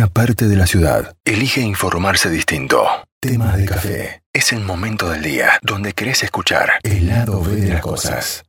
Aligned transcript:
una 0.00 0.08
parte 0.08 0.48
de 0.48 0.56
la 0.56 0.66
ciudad 0.66 1.14
elige 1.26 1.60
informarse 1.60 2.30
distinto. 2.30 2.86
Tema 3.20 3.54
de 3.54 3.66
café. 3.66 4.22
Es 4.32 4.50
el 4.54 4.60
momento 4.60 5.10
del 5.10 5.22
día 5.22 5.58
donde 5.60 5.92
querés 5.92 6.22
escuchar 6.22 6.70
el 6.82 7.06
lado 7.06 7.42
B 7.42 7.56
de 7.56 7.68
las 7.68 7.82
cosas. 7.82 8.42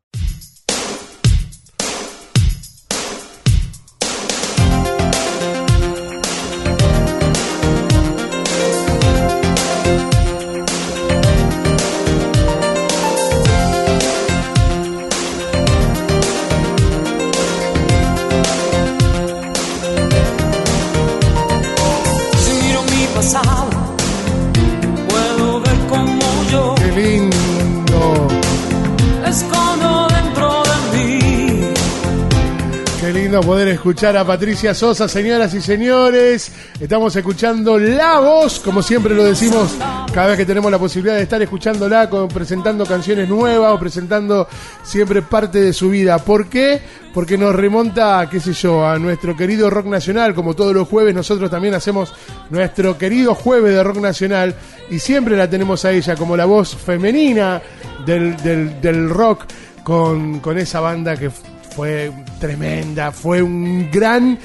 Poder 33.40 33.70
escuchar 33.70 34.17
a 34.17 34.26
Patricia 34.26 34.73
Sosa, 34.73 35.08
señoras 35.08 35.53
y 35.53 35.62
señores. 35.62 36.52
Estamos 36.80 37.16
escuchando 37.16 37.80
la 37.80 38.20
voz, 38.20 38.59
como 38.59 38.81
siempre 38.81 39.16
lo 39.16 39.23
decimos, 39.23 39.77
cada 40.13 40.27
vez 40.27 40.38
que 40.38 40.45
tenemos 40.45 40.70
la 40.70 40.77
posibilidad 40.77 41.16
de 41.16 41.23
estar 41.23 41.41
escuchándola, 41.41 42.09
presentando 42.34 42.85
canciones 42.85 43.30
nuevas 43.30 43.71
o 43.71 43.80
presentando 43.80 44.48
siempre 44.84 45.21
parte 45.21 45.62
de 45.62 45.71
su 45.71 45.91
vida. 45.91 46.17
¿Por 46.17 46.49
qué? 46.49 46.81
Porque 47.13 47.38
nos 47.38 47.55
remonta, 47.55 48.27
qué 48.30 48.41
sé 48.41 48.52
yo, 48.52 48.85
a 48.85 48.99
nuestro 48.99 49.38
querido 49.38 49.70
rock 49.70 49.85
nacional, 49.85 50.35
como 50.35 50.54
todos 50.54 50.73
los 50.73 50.90
jueves 50.90 51.16
nosotros 51.16 51.49
también 51.49 51.73
hacemos 51.73 52.13
nuestro 52.49 52.98
querido 52.98 53.34
jueves 53.34 53.73
de 53.73 53.84
rock 53.84 53.98
nacional 53.98 54.55
y 54.90 54.99
siempre 54.99 55.37
la 55.37 55.49
tenemos 55.49 55.85
a 55.85 55.91
ella 55.91 56.15
como 56.18 56.35
la 56.35 56.46
voz 56.46 56.76
femenina 56.76 57.62
del, 58.05 58.35
del, 58.82 59.09
rock 59.09 59.46
con, 59.84 60.40
con 60.40 60.57
esa 60.57 60.82
banda 60.82 61.15
que 61.15 61.32
fue 61.76 62.12
tremenda, 62.40 63.12
fue 63.12 63.41
un 63.41 63.90
gran 63.91 64.38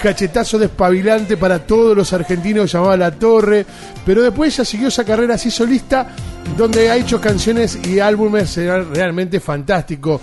cachetazo 0.00 0.58
despabilante 0.58 1.36
para 1.36 1.60
todos 1.60 1.96
los 1.96 2.12
argentinos, 2.12 2.70
llamaba 2.70 2.96
La 2.96 3.10
Torre, 3.12 3.64
pero 4.04 4.22
después 4.22 4.54
ella 4.54 4.64
siguió 4.64 4.88
esa 4.88 5.04
carrera 5.04 5.34
así 5.34 5.50
solista, 5.50 6.08
donde 6.56 6.90
ha 6.90 6.96
hecho 6.96 7.20
canciones 7.20 7.78
y 7.86 8.00
álbumes 8.00 8.56
realmente 8.56 9.40
fantásticos. 9.40 10.20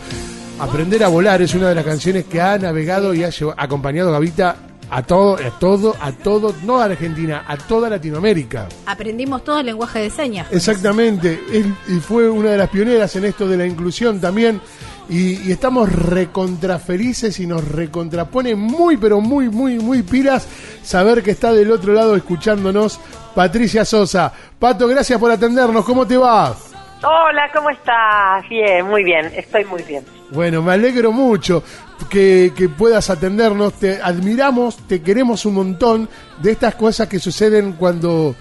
Aprender 0.59 1.03
a 1.03 1.07
volar 1.07 1.41
es 1.41 1.55
una 1.55 1.69
de 1.69 1.75
las 1.75 1.85
canciones 1.85 2.25
que 2.25 2.39
ha 2.39 2.57
navegado 2.59 3.13
y 3.13 3.23
ha 3.23 3.29
acompañado 3.57 4.09
a 4.09 4.13
Gavita 4.13 4.55
a 4.91 5.01
todo, 5.01 5.37
a 5.37 5.49
todo, 5.57 5.95
a 5.99 6.11
todo, 6.11 6.53
no 6.63 6.79
a 6.79 6.85
Argentina, 6.85 7.45
a 7.47 7.57
toda 7.57 7.89
Latinoamérica. 7.89 8.67
Aprendimos 8.85 9.43
todo 9.43 9.61
el 9.61 9.67
lenguaje 9.67 9.99
de 9.99 10.09
señas. 10.09 10.47
Exactamente, 10.51 11.39
y 11.87 11.93
fue 11.99 12.29
una 12.29 12.51
de 12.51 12.57
las 12.57 12.69
pioneras 12.69 13.15
en 13.15 13.25
esto 13.25 13.47
de 13.47 13.57
la 13.57 13.65
inclusión 13.65 14.19
también. 14.19 14.61
Y, 15.09 15.51
estamos 15.51 15.91
recontra 15.91 16.79
felices 16.79 17.39
y 17.39 17.47
nos 17.47 17.67
recontrapone 17.67 18.55
muy, 18.55 18.97
pero 18.97 19.19
muy, 19.19 19.49
muy, 19.49 19.77
muy 19.79 20.03
pilas 20.03 20.47
saber 20.83 21.21
que 21.21 21.31
está 21.31 21.51
del 21.51 21.71
otro 21.71 21.93
lado 21.93 22.15
escuchándonos 22.15 22.99
Patricia 23.35 23.83
Sosa. 23.85 24.31
Pato, 24.57 24.87
gracias 24.87 25.19
por 25.19 25.31
atendernos. 25.31 25.83
¿Cómo 25.85 26.07
te 26.07 26.17
va? 26.17 26.55
Hola, 27.03 27.49
¿cómo 27.53 27.69
estás? 27.71 28.47
Bien, 28.47 28.85
muy 28.85 29.03
bien, 29.03 29.31
estoy 29.35 29.65
muy 29.65 29.81
bien. 29.83 30.05
Bueno, 30.29 30.61
me 30.61 30.73
alegro 30.73 31.11
mucho 31.11 31.63
que, 32.09 32.53
que, 32.55 32.69
puedas 32.69 33.09
atendernos, 33.09 33.73
te 33.73 34.01
admiramos, 34.01 34.77
te 34.87 35.01
queremos 35.01 35.45
un 35.45 35.55
montón 35.55 36.09
de 36.41 36.51
estas 36.51 36.75
cosas 36.75 37.09
que 37.09 37.19
suceden 37.19 37.73
cuando 37.73 38.35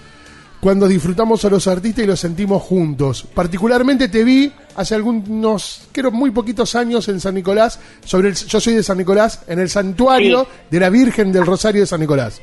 cuando 0.61 0.87
disfrutamos 0.87 1.43
a 1.43 1.49
los 1.49 1.67
artistas 1.67 2.05
y 2.05 2.07
los 2.07 2.19
sentimos 2.19 2.61
juntos. 2.61 3.27
Particularmente 3.33 4.07
te 4.07 4.23
vi 4.23 4.53
hace 4.75 4.95
algunos, 4.95 5.89
creo, 5.91 6.11
muy 6.11 6.29
poquitos 6.29 6.75
años 6.75 7.09
en 7.09 7.19
San 7.19 7.33
Nicolás, 7.33 7.81
sobre 8.05 8.29
el, 8.29 8.35
yo 8.35 8.61
soy 8.61 8.75
de 8.75 8.83
San 8.83 8.99
Nicolás, 8.99 9.43
en 9.47 9.59
el 9.59 9.69
santuario 9.69 10.47
de 10.69 10.79
la 10.79 10.89
Virgen 10.89 11.31
del 11.31 11.45
Rosario 11.45 11.81
de 11.81 11.87
San 11.87 11.99
Nicolás. 11.99 12.41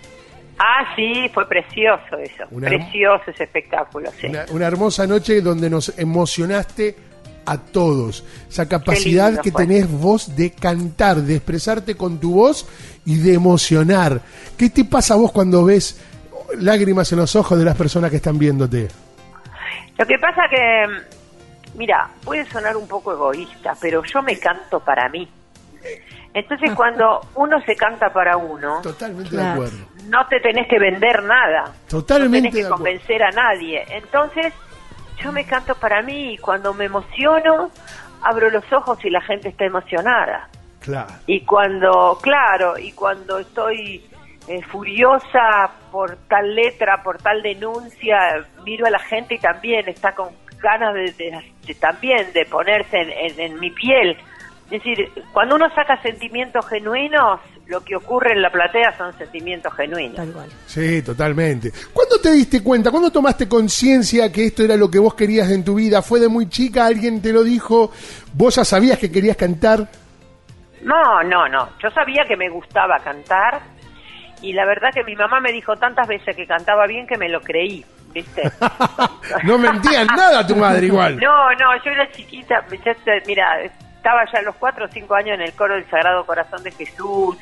Ah, 0.58 0.84
sí, 0.96 1.30
fue 1.32 1.46
precioso 1.48 2.18
eso, 2.20 2.44
precioso 2.58 3.30
ese 3.30 3.44
espectáculo. 3.44 4.10
Sí. 4.20 4.26
Una, 4.50 4.66
hermosa 4.66 5.06
noche 5.06 5.40
donde 5.40 5.70
nos 5.70 5.96
emocionaste 5.96 6.96
a 7.46 7.58
todos. 7.58 8.24
Esa 8.50 8.68
capacidad 8.68 9.40
que 9.40 9.52
tenés 9.52 9.88
vos 9.88 10.34
de 10.34 10.50
cantar, 10.50 11.18
de 11.18 11.36
expresarte 11.36 11.94
con 11.94 12.18
tu 12.18 12.34
voz 12.34 12.66
y 13.06 13.18
de 13.18 13.34
emocionar. 13.34 14.20
¿Qué 14.56 14.68
te 14.68 14.84
pasa 14.84 15.14
a 15.14 15.16
vos 15.18 15.30
cuando 15.30 15.64
ves 15.64 16.00
lágrimas 16.56 17.12
en 17.12 17.18
los 17.18 17.36
ojos 17.36 17.58
de 17.58 17.64
las 17.64 17.76
personas 17.76 18.10
que 18.10 18.16
están 18.16 18.38
viéndote? 18.38 18.88
Lo 19.98 20.06
que 20.06 20.18
pasa 20.18 20.42
que, 20.48 20.86
mira, 21.74 22.08
puede 22.24 22.44
sonar 22.46 22.76
un 22.76 22.86
poco 22.86 23.12
egoísta, 23.12 23.74
pero 23.80 24.02
yo 24.04 24.22
me 24.22 24.38
canto 24.38 24.80
para 24.80 25.08
mí. 25.08 25.28
Entonces 26.34 26.70
cuando 26.76 27.20
uno 27.34 27.60
se 27.62 27.74
canta 27.76 28.12
para 28.12 28.36
uno, 28.36 28.80
totalmente 28.82 29.36
de 29.36 29.46
acuerdo. 29.46 29.78
No 30.06 30.26
te 30.28 30.40
tenés 30.40 30.68
que 30.68 30.78
vender 30.78 31.22
nada. 31.24 31.72
Totalmente. 31.88 32.48
No 32.48 32.52
tenés 32.52 32.64
que 32.64 32.70
convencer 32.70 33.22
a 33.22 33.30
nadie. 33.30 33.84
Entonces 33.90 34.54
yo 35.22 35.32
me 35.32 35.44
canto 35.44 35.74
para 35.74 36.02
mí 36.02 36.34
y 36.34 36.38
cuando 36.38 36.72
me 36.72 36.84
emociono 36.84 37.70
abro 38.22 38.50
los 38.50 38.64
ojos 38.72 38.98
y 39.04 39.10
la 39.10 39.20
gente 39.20 39.48
está 39.48 39.64
emocionada. 39.64 40.48
Claro. 40.80 41.12
Y 41.26 41.44
cuando, 41.44 42.18
claro, 42.22 42.78
y 42.78 42.92
cuando 42.92 43.38
estoy 43.38 44.07
eh, 44.48 44.62
furiosa 44.62 45.70
por 45.92 46.16
tal 46.28 46.54
letra, 46.54 47.02
por 47.02 47.18
tal 47.18 47.42
denuncia, 47.42 48.16
miro 48.64 48.86
a 48.86 48.90
la 48.90 48.98
gente 48.98 49.34
y 49.34 49.38
también 49.38 49.86
está 49.88 50.14
con 50.14 50.28
ganas 50.58 50.94
de, 50.94 51.74
también 51.78 52.32
de 52.32 52.44
ponerse 52.46 52.96
en, 53.36 53.60
mi 53.60 53.70
piel. 53.70 54.16
Es 54.70 54.82
decir, 54.82 55.10
cuando 55.32 55.56
uno 55.56 55.68
saca 55.74 56.00
sentimientos 56.02 56.66
genuinos, 56.66 57.40
lo 57.66 57.82
que 57.82 57.96
ocurre 57.96 58.32
en 58.32 58.42
la 58.42 58.50
platea 58.50 58.96
son 58.96 59.16
sentimientos 59.18 59.72
genuinos. 59.74 60.26
Sí, 60.66 61.02
totalmente. 61.02 61.70
¿Cuándo 61.92 62.18
te 62.18 62.32
diste 62.32 62.62
cuenta? 62.62 62.90
¿Cuándo 62.90 63.10
tomaste 63.10 63.48
conciencia 63.48 64.32
que 64.32 64.46
esto 64.46 64.62
era 64.62 64.76
lo 64.76 64.90
que 64.90 64.98
vos 64.98 65.14
querías 65.14 65.50
en 65.50 65.64
tu 65.64 65.74
vida? 65.74 66.02
¿Fue 66.02 66.20
de 66.20 66.28
muy 66.28 66.48
chica? 66.48 66.86
¿Alguien 66.86 67.20
te 67.20 67.32
lo 67.32 67.44
dijo? 67.44 67.92
¿Vos 68.32 68.56
ya 68.56 68.64
sabías 68.64 68.98
que 68.98 69.12
querías 69.12 69.36
cantar? 69.36 69.88
No, 70.82 71.22
no, 71.24 71.48
no. 71.48 71.68
Yo 71.82 71.90
sabía 71.90 72.24
que 72.26 72.36
me 72.36 72.48
gustaba 72.48 72.98
cantar 72.98 73.60
y 74.42 74.52
la 74.52 74.64
verdad 74.64 74.90
que 74.92 75.04
mi 75.04 75.16
mamá 75.16 75.40
me 75.40 75.52
dijo 75.52 75.76
tantas 75.76 76.06
veces 76.06 76.34
que 76.36 76.46
cantaba 76.46 76.86
bien 76.86 77.06
que 77.06 77.16
me 77.16 77.28
lo 77.28 77.40
creí, 77.40 77.84
¿viste? 78.12 78.42
no 79.44 79.58
mentía 79.58 80.04
nada 80.04 80.46
tu 80.46 80.56
madre 80.56 80.86
igual. 80.86 81.16
No, 81.18 81.50
no, 81.54 81.84
yo 81.84 81.90
era 81.90 82.10
chiquita, 82.10 82.64
mira, 83.26 83.60
estaba 83.62 84.24
ya 84.32 84.38
a 84.38 84.42
los 84.42 84.56
cuatro 84.56 84.86
o 84.86 84.88
cinco 84.88 85.14
años 85.14 85.34
en 85.34 85.42
el 85.42 85.52
coro 85.54 85.74
del 85.74 85.88
Sagrado 85.90 86.24
Corazón 86.24 86.62
de 86.62 86.70
Jesús, 86.72 87.36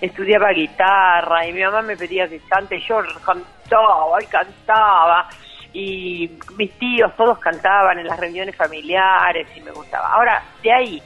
estudiaba 0.00 0.50
guitarra 0.50 1.46
y 1.46 1.52
mi 1.52 1.62
mamá 1.62 1.82
me 1.82 1.96
pedía 1.96 2.28
que 2.28 2.40
cante, 2.40 2.80
yo 2.80 3.02
cantaba 3.24 4.22
y 4.22 4.26
cantaba 4.26 5.28
y 5.72 6.38
mis 6.56 6.72
tíos 6.78 7.14
todos 7.16 7.38
cantaban 7.38 7.98
en 7.98 8.06
las 8.06 8.18
reuniones 8.18 8.56
familiares 8.56 9.46
y 9.54 9.60
me 9.60 9.72
gustaba. 9.72 10.08
Ahora, 10.14 10.42
de 10.62 10.72
ahí 10.72 11.02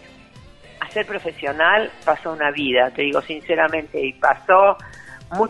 a 0.81 0.89
ser 0.91 1.07
profesional 1.07 1.91
pasó 2.05 2.33
una 2.33 2.51
vida, 2.51 2.91
te 2.91 3.03
digo 3.03 3.21
sinceramente, 3.21 4.01
y 4.01 4.13
pasó 4.15 4.77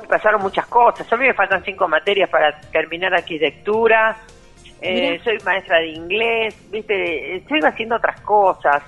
pasaron 0.09 0.43
muchas 0.43 0.67
cosas. 0.67 1.11
A 1.13 1.17
mí 1.17 1.27
me 1.27 1.35
faltan 1.35 1.65
cinco 1.65 1.89
materias 1.89 2.29
para 2.29 2.59
terminar 2.73 3.15
arquitectura. 3.15 4.17
Eh, 4.83 5.21
soy 5.23 5.39
maestra 5.45 5.79
de 5.79 5.89
inglés, 5.89 6.57
viste, 6.71 7.37
estoy 7.37 7.61
haciendo 7.63 7.97
otras 7.97 8.21
cosas. 8.23 8.83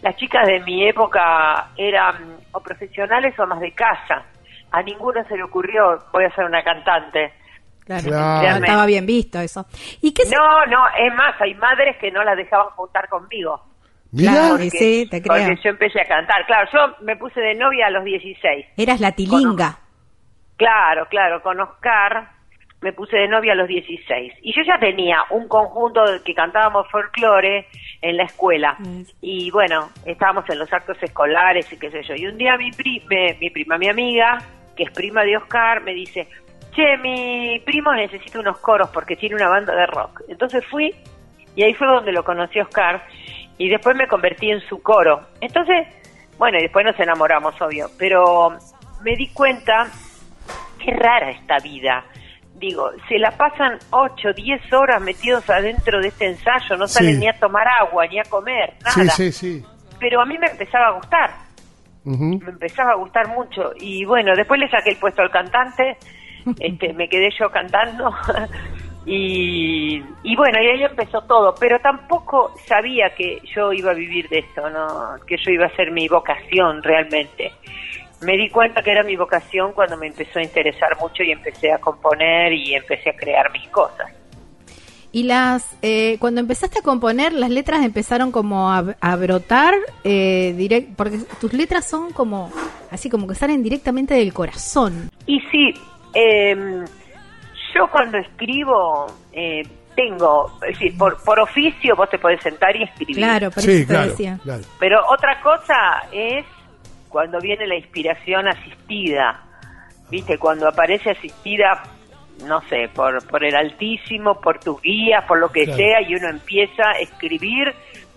Las 0.00 0.16
chicas 0.16 0.46
de 0.46 0.60
mi 0.60 0.86
época 0.88 1.70
eran 1.76 2.36
o 2.52 2.60
profesionales 2.60 3.38
o 3.38 3.46
más 3.46 3.60
de 3.60 3.72
casa. 3.72 4.24
A 4.70 4.82
ninguna 4.82 5.24
se 5.24 5.36
le 5.36 5.42
ocurrió, 5.42 6.04
voy 6.12 6.24
a 6.24 6.34
ser 6.34 6.44
una 6.44 6.62
cantante. 6.62 7.32
Claro, 7.84 8.56
estaba 8.56 8.86
bien 8.86 9.04
visto 9.04 9.40
eso. 9.40 9.66
¿Y 10.00 10.12
qué 10.14 10.22
no, 10.32 10.66
no, 10.66 10.84
es 10.96 11.14
más, 11.14 11.40
hay 11.40 11.54
madres 11.54 11.96
que 12.00 12.10
no 12.10 12.22
las 12.22 12.36
dejaban 12.36 12.68
juntar 12.70 13.08
conmigo. 13.08 13.60
Claro, 14.16 14.58
sí, 14.58 15.08
te 15.10 15.22
creo. 15.22 15.46
Porque 15.46 15.60
yo 15.62 15.70
empecé 15.70 16.00
a 16.00 16.04
cantar. 16.04 16.46
Claro, 16.46 16.68
yo 16.72 17.04
me 17.04 17.16
puse 17.16 17.40
de 17.40 17.54
novia 17.54 17.86
a 17.86 17.90
los 17.90 18.04
16. 18.04 18.66
Eras 18.76 19.00
la 19.00 19.12
tilinga. 19.12 19.78
Claro, 20.62 21.06
claro, 21.06 21.42
con 21.42 21.58
Oscar 21.58 22.28
me 22.82 22.92
puse 22.92 23.16
de 23.16 23.26
novia 23.26 23.52
a 23.52 23.56
los 23.56 23.66
16. 23.66 24.32
Y 24.42 24.54
yo 24.54 24.62
ya 24.62 24.78
tenía 24.78 25.24
un 25.30 25.48
conjunto 25.48 26.04
que 26.24 26.34
cantábamos 26.34 26.88
folclore 26.88 27.66
en 28.00 28.16
la 28.16 28.22
escuela. 28.22 28.76
Y 29.20 29.50
bueno, 29.50 29.90
estábamos 30.06 30.48
en 30.48 30.60
los 30.60 30.72
actos 30.72 31.02
escolares 31.02 31.72
y 31.72 31.78
qué 31.80 31.90
sé 31.90 32.04
yo. 32.04 32.14
Y 32.14 32.26
un 32.26 32.38
día 32.38 32.56
mi, 32.56 32.70
mi 33.40 33.50
prima, 33.50 33.76
mi 33.76 33.88
amiga, 33.88 34.38
que 34.76 34.84
es 34.84 34.90
prima 34.92 35.24
de 35.24 35.36
Oscar, 35.36 35.82
me 35.82 35.94
dice, 35.94 36.28
che, 36.70 36.96
mi 36.98 37.60
primo 37.66 37.92
necesita 37.92 38.38
unos 38.38 38.58
coros 38.58 38.88
porque 38.90 39.16
tiene 39.16 39.34
una 39.34 39.48
banda 39.48 39.74
de 39.74 39.86
rock. 39.86 40.22
Entonces 40.28 40.64
fui 40.66 40.94
y 41.56 41.64
ahí 41.64 41.74
fue 41.74 41.88
donde 41.88 42.12
lo 42.12 42.22
conocí 42.22 42.60
Oscar 42.60 43.04
y 43.58 43.68
después 43.68 43.96
me 43.96 44.06
convertí 44.06 44.52
en 44.52 44.60
su 44.60 44.80
coro. 44.80 45.22
Entonces, 45.40 45.88
bueno, 46.38 46.56
y 46.58 46.62
después 46.62 46.86
nos 46.86 46.98
enamoramos, 47.00 47.60
obvio, 47.60 47.88
pero 47.98 48.56
me 49.02 49.16
di 49.16 49.26
cuenta 49.32 49.90
qué 50.84 50.92
rara 50.92 51.30
esta 51.30 51.58
vida. 51.58 52.04
Digo, 52.54 52.90
se 53.08 53.18
la 53.18 53.30
pasan 53.32 53.78
8, 53.90 54.32
10 54.36 54.72
horas 54.72 55.02
metidos 55.02 55.48
adentro 55.50 56.00
de 56.00 56.08
este 56.08 56.26
ensayo, 56.26 56.76
no 56.76 56.86
salen 56.86 57.18
ni 57.18 57.26
a 57.26 57.32
tomar 57.38 57.66
agua, 57.80 58.06
ni 58.06 58.20
a 58.20 58.24
comer, 58.24 58.74
nada. 58.84 59.10
Sí, 59.10 59.32
sí, 59.32 59.32
sí. 59.32 59.64
Pero 59.98 60.20
a 60.20 60.26
mí 60.26 60.38
me 60.38 60.46
empezaba 60.46 60.88
a 60.88 60.92
gustar. 60.92 61.30
Me 62.04 62.36
empezaba 62.36 62.92
a 62.92 62.96
gustar 62.96 63.28
mucho. 63.28 63.72
Y 63.80 64.04
bueno, 64.04 64.34
después 64.36 64.60
le 64.60 64.68
saqué 64.68 64.90
el 64.90 64.96
puesto 64.96 65.22
al 65.22 65.30
cantante, 65.30 65.96
este, 66.60 66.92
me 66.92 67.08
quedé 67.08 67.30
yo 67.38 67.50
cantando. 67.50 68.10
Y, 69.04 70.00
y, 70.22 70.36
bueno, 70.36 70.62
y 70.62 70.66
ahí 70.68 70.84
empezó 70.84 71.22
todo, 71.22 71.56
pero 71.58 71.80
tampoco 71.80 72.54
sabía 72.66 73.12
que 73.16 73.40
yo 73.52 73.72
iba 73.72 73.90
a 73.90 73.94
vivir 73.94 74.28
de 74.28 74.38
esto, 74.38 74.70
¿no? 74.70 75.16
que 75.26 75.36
yo 75.38 75.50
iba 75.50 75.66
a 75.66 75.74
ser 75.74 75.90
mi 75.90 76.06
vocación 76.06 76.80
realmente 76.84 77.50
me 78.22 78.36
di 78.36 78.48
cuenta 78.50 78.82
que 78.82 78.90
era 78.90 79.02
mi 79.02 79.16
vocación 79.16 79.72
cuando 79.72 79.96
me 79.96 80.06
empezó 80.06 80.38
a 80.38 80.42
interesar 80.42 80.96
mucho 81.00 81.22
y 81.22 81.32
empecé 81.32 81.72
a 81.72 81.78
componer 81.78 82.52
y 82.52 82.74
empecé 82.74 83.10
a 83.10 83.16
crear 83.16 83.50
mis 83.52 83.68
cosas. 83.68 84.10
Y 85.14 85.24
las, 85.24 85.76
eh, 85.82 86.16
cuando 86.20 86.40
empezaste 86.40 86.78
a 86.78 86.82
componer, 86.82 87.34
las 87.34 87.50
letras 87.50 87.84
empezaron 87.84 88.32
como 88.32 88.72
a, 88.72 89.16
brotar, 89.16 89.74
eh, 90.04 90.54
direct, 90.56 90.96
porque 90.96 91.18
tus 91.38 91.52
letras 91.52 91.86
son 91.86 92.12
como, 92.12 92.50
así 92.90 93.10
como 93.10 93.26
que 93.26 93.34
salen 93.34 93.62
directamente 93.62 94.14
del 94.14 94.32
corazón. 94.32 95.10
Y 95.26 95.38
sí, 95.50 95.74
em, 96.14 96.82
yo 97.74 97.90
cuando 97.90 98.16
escribo, 98.16 99.06
eh, 99.34 99.62
tengo, 99.94 100.50
es 100.62 100.78
decir, 100.78 100.96
por, 100.96 101.22
por 101.22 101.38
oficio 101.40 101.94
vos 101.94 102.08
te 102.08 102.18
podés 102.18 102.40
sentar 102.42 102.74
y 102.74 102.84
escribir. 102.84 103.16
Claro, 103.16 103.50
sí, 103.58 103.84
claro, 103.84 104.14
claro. 104.42 104.62
Pero 104.78 105.00
otra 105.10 105.42
cosa 105.42 106.04
es 106.10 106.46
cuando 107.12 107.38
viene 107.38 107.66
la 107.66 107.76
inspiración 107.76 108.48
asistida, 108.48 109.42
¿viste? 110.10 110.38
Cuando 110.38 110.66
aparece 110.66 111.10
asistida, 111.10 111.82
no 112.46 112.62
sé, 112.62 112.88
por, 112.92 113.24
por 113.28 113.44
el 113.44 113.54
Altísimo, 113.54 114.40
por 114.40 114.58
tus 114.58 114.80
guías, 114.80 115.24
por 115.26 115.38
lo 115.38 115.50
que 115.52 115.66
sea, 115.66 116.00
y 116.00 116.14
uno 116.14 116.28
empieza 116.28 116.82
a 116.88 116.98
escribir 117.00 117.72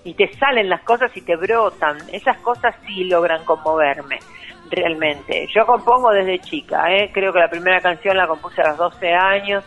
y 0.06 0.14
te 0.14 0.34
salen 0.36 0.70
las 0.70 0.82
cosas 0.82 1.12
y 1.16 1.22
te 1.22 1.36
brotan. 1.36 1.98
Esas 2.12 2.38
cosas 2.38 2.74
sí 2.88 3.04
logran 3.04 3.44
conmoverme, 3.44 4.20
realmente. 4.72 5.48
Yo 5.54 5.66
compongo 5.66 6.12
desde 6.12 6.40
chica, 6.40 6.90
¿eh? 6.96 7.12
creo 7.14 7.34
que 7.34 7.40
la 7.40 7.50
primera 7.50 7.82
canción 7.82 8.16
la 8.16 8.28
compuse 8.28 8.62
a 8.62 8.70
los 8.70 8.78
12 8.78 9.14
años, 9.14 9.64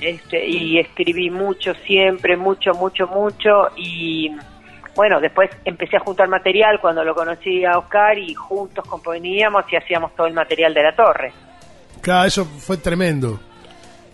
Este, 0.00 0.46
y 0.46 0.78
escribí 0.78 1.28
mucho 1.28 1.74
siempre, 1.86 2.34
mucho, 2.36 2.72
mucho, 2.72 3.06
mucho, 3.06 3.68
y 3.76 4.30
bueno, 5.00 5.18
después 5.18 5.48
empecé 5.64 5.96
a 5.96 6.00
juntar 6.00 6.28
material 6.28 6.78
cuando 6.78 7.02
lo 7.02 7.14
conocí 7.14 7.64
a 7.64 7.78
Oscar 7.78 8.18
y 8.18 8.34
juntos 8.34 8.86
componíamos 8.86 9.64
y 9.72 9.76
hacíamos 9.76 10.14
todo 10.14 10.26
el 10.26 10.34
material 10.34 10.74
de 10.74 10.82
la 10.82 10.94
torre. 10.94 11.32
Claro, 12.02 12.28
eso 12.28 12.44
fue 12.44 12.76
tremendo. 12.76 13.40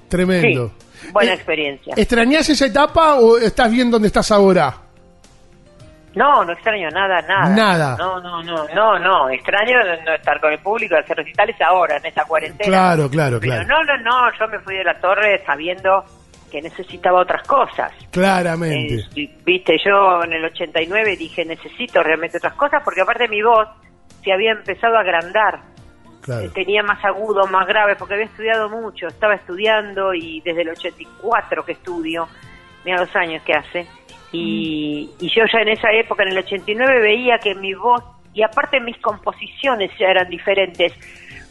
Tremendo. 0.09 0.71
buena 1.11 1.33
eh, 1.33 1.35
experiencia. 1.35 1.93
¿Extrañas 1.97 2.49
esa 2.51 2.67
etapa 2.67 3.17
o 3.17 3.37
estás 3.37 3.69
bien 3.69 3.91
donde 3.91 4.07
estás 4.07 4.31
ahora? 4.31 4.77
No, 6.15 6.45
no 6.45 6.53
extraño 6.53 6.89
nada, 6.91 7.21
nada. 7.23 7.49
Nada. 7.49 7.97
No, 7.99 8.21
no, 8.21 8.45
no, 8.45 8.69
no, 8.73 8.97
no. 9.01 9.29
Extraño 9.29 9.79
no 10.05 10.15
estar 10.15 10.41
con 10.41 10.53
el 10.53 10.61
público, 10.61 10.95
hacer 10.95 11.17
recitales 11.17 11.57
ahora, 11.63 11.97
en 11.97 12.07
esta 12.07 12.25
cuarentena. 12.25 12.69
Claro, 12.69 13.11
claro, 13.11 13.41
claro. 13.41 13.67
no, 13.67 13.83
no, 13.83 13.97
no, 14.05 14.39
yo 14.39 14.47
me 14.47 14.61
fui 14.61 14.77
de 14.77 14.85
la 14.85 14.95
torre 15.01 15.43
sabiendo 15.45 16.05
que 16.51 16.63
necesitaba 16.63 17.21
otras 17.21 17.47
cosas. 17.47 17.93
Claramente. 18.11 19.05
Eh, 19.17 19.37
viste, 19.45 19.77
yo 19.85 20.23
en 20.25 20.33
el 20.33 20.45
89 20.45 21.17
dije, 21.17 21.45
necesito 21.45 22.03
realmente 22.03 22.39
otras 22.39 22.55
cosas, 22.55 22.83
porque 22.85 23.01
aparte 23.01 23.29
mi 23.29 23.43
voz 23.43 23.69
se 24.23 24.33
había 24.33 24.53
empezado 24.53 24.97
a 24.97 25.01
agrandar. 25.01 25.61
Tenía 26.55 26.83
más 26.83 27.05
agudo, 27.05 27.47
más 27.47 27.69
grave, 27.69 27.95
porque 27.95 28.15
había 28.15 28.27
estudiado 28.27 28.69
mucho, 28.69 29.07
estaba 29.07 29.35
estudiando 29.35 30.13
y 30.13 30.41
desde 30.41 30.63
el 30.63 30.71
84 30.71 31.65
que 31.65 31.73
estudio, 31.73 32.29
mira 32.85 32.99
los 32.99 33.15
años 33.15 33.45
que 33.45 33.53
hace, 33.53 33.87
y, 34.33 35.09
y 35.21 35.29
yo 35.29 35.45
ya 35.53 35.61
en 35.61 35.69
esa 35.69 35.93
época, 35.93 36.25
en 36.25 36.31
el 36.31 36.39
89, 36.39 37.01
veía 37.01 37.39
que 37.39 37.55
mi 37.55 37.75
voz, 37.75 38.03
y 38.35 38.43
aparte 38.43 38.81
mis 38.81 38.99
composiciones 38.99 39.93
ya 40.01 40.09
eran 40.09 40.29
diferentes, 40.29 40.93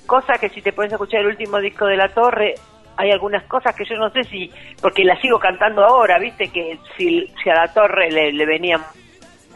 cosa 0.06 0.34
que 0.34 0.50
si 0.50 0.62
te 0.62 0.74
puedes 0.74 0.92
escuchar 0.92 1.22
el 1.22 1.28
último 1.28 1.60
disco 1.60 1.86
de 1.86 1.96
La 1.96 2.10
Torre, 2.10 2.56
hay 2.98 3.12
algunas 3.12 3.44
cosas 3.46 3.76
que 3.76 3.86
yo 3.86 3.96
no 3.96 4.10
sé 4.10 4.24
si, 4.24 4.50
porque 4.82 5.04
las 5.04 5.20
sigo 5.22 5.40
cantando 5.40 5.84
ahora, 5.84 6.20
viste, 6.20 6.50
que 6.50 6.78
si, 6.98 7.28
si 7.44 7.50
a 7.50 7.56
la 7.56 7.74
torre 7.74 8.10
le, 8.10 8.32
le 8.32 8.46
venía 8.46 8.80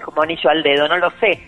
como 0.04 0.22
anillo 0.22 0.50
al 0.50 0.64
dedo, 0.64 0.88
no 0.88 0.98
lo 0.98 1.10
sé, 1.20 1.40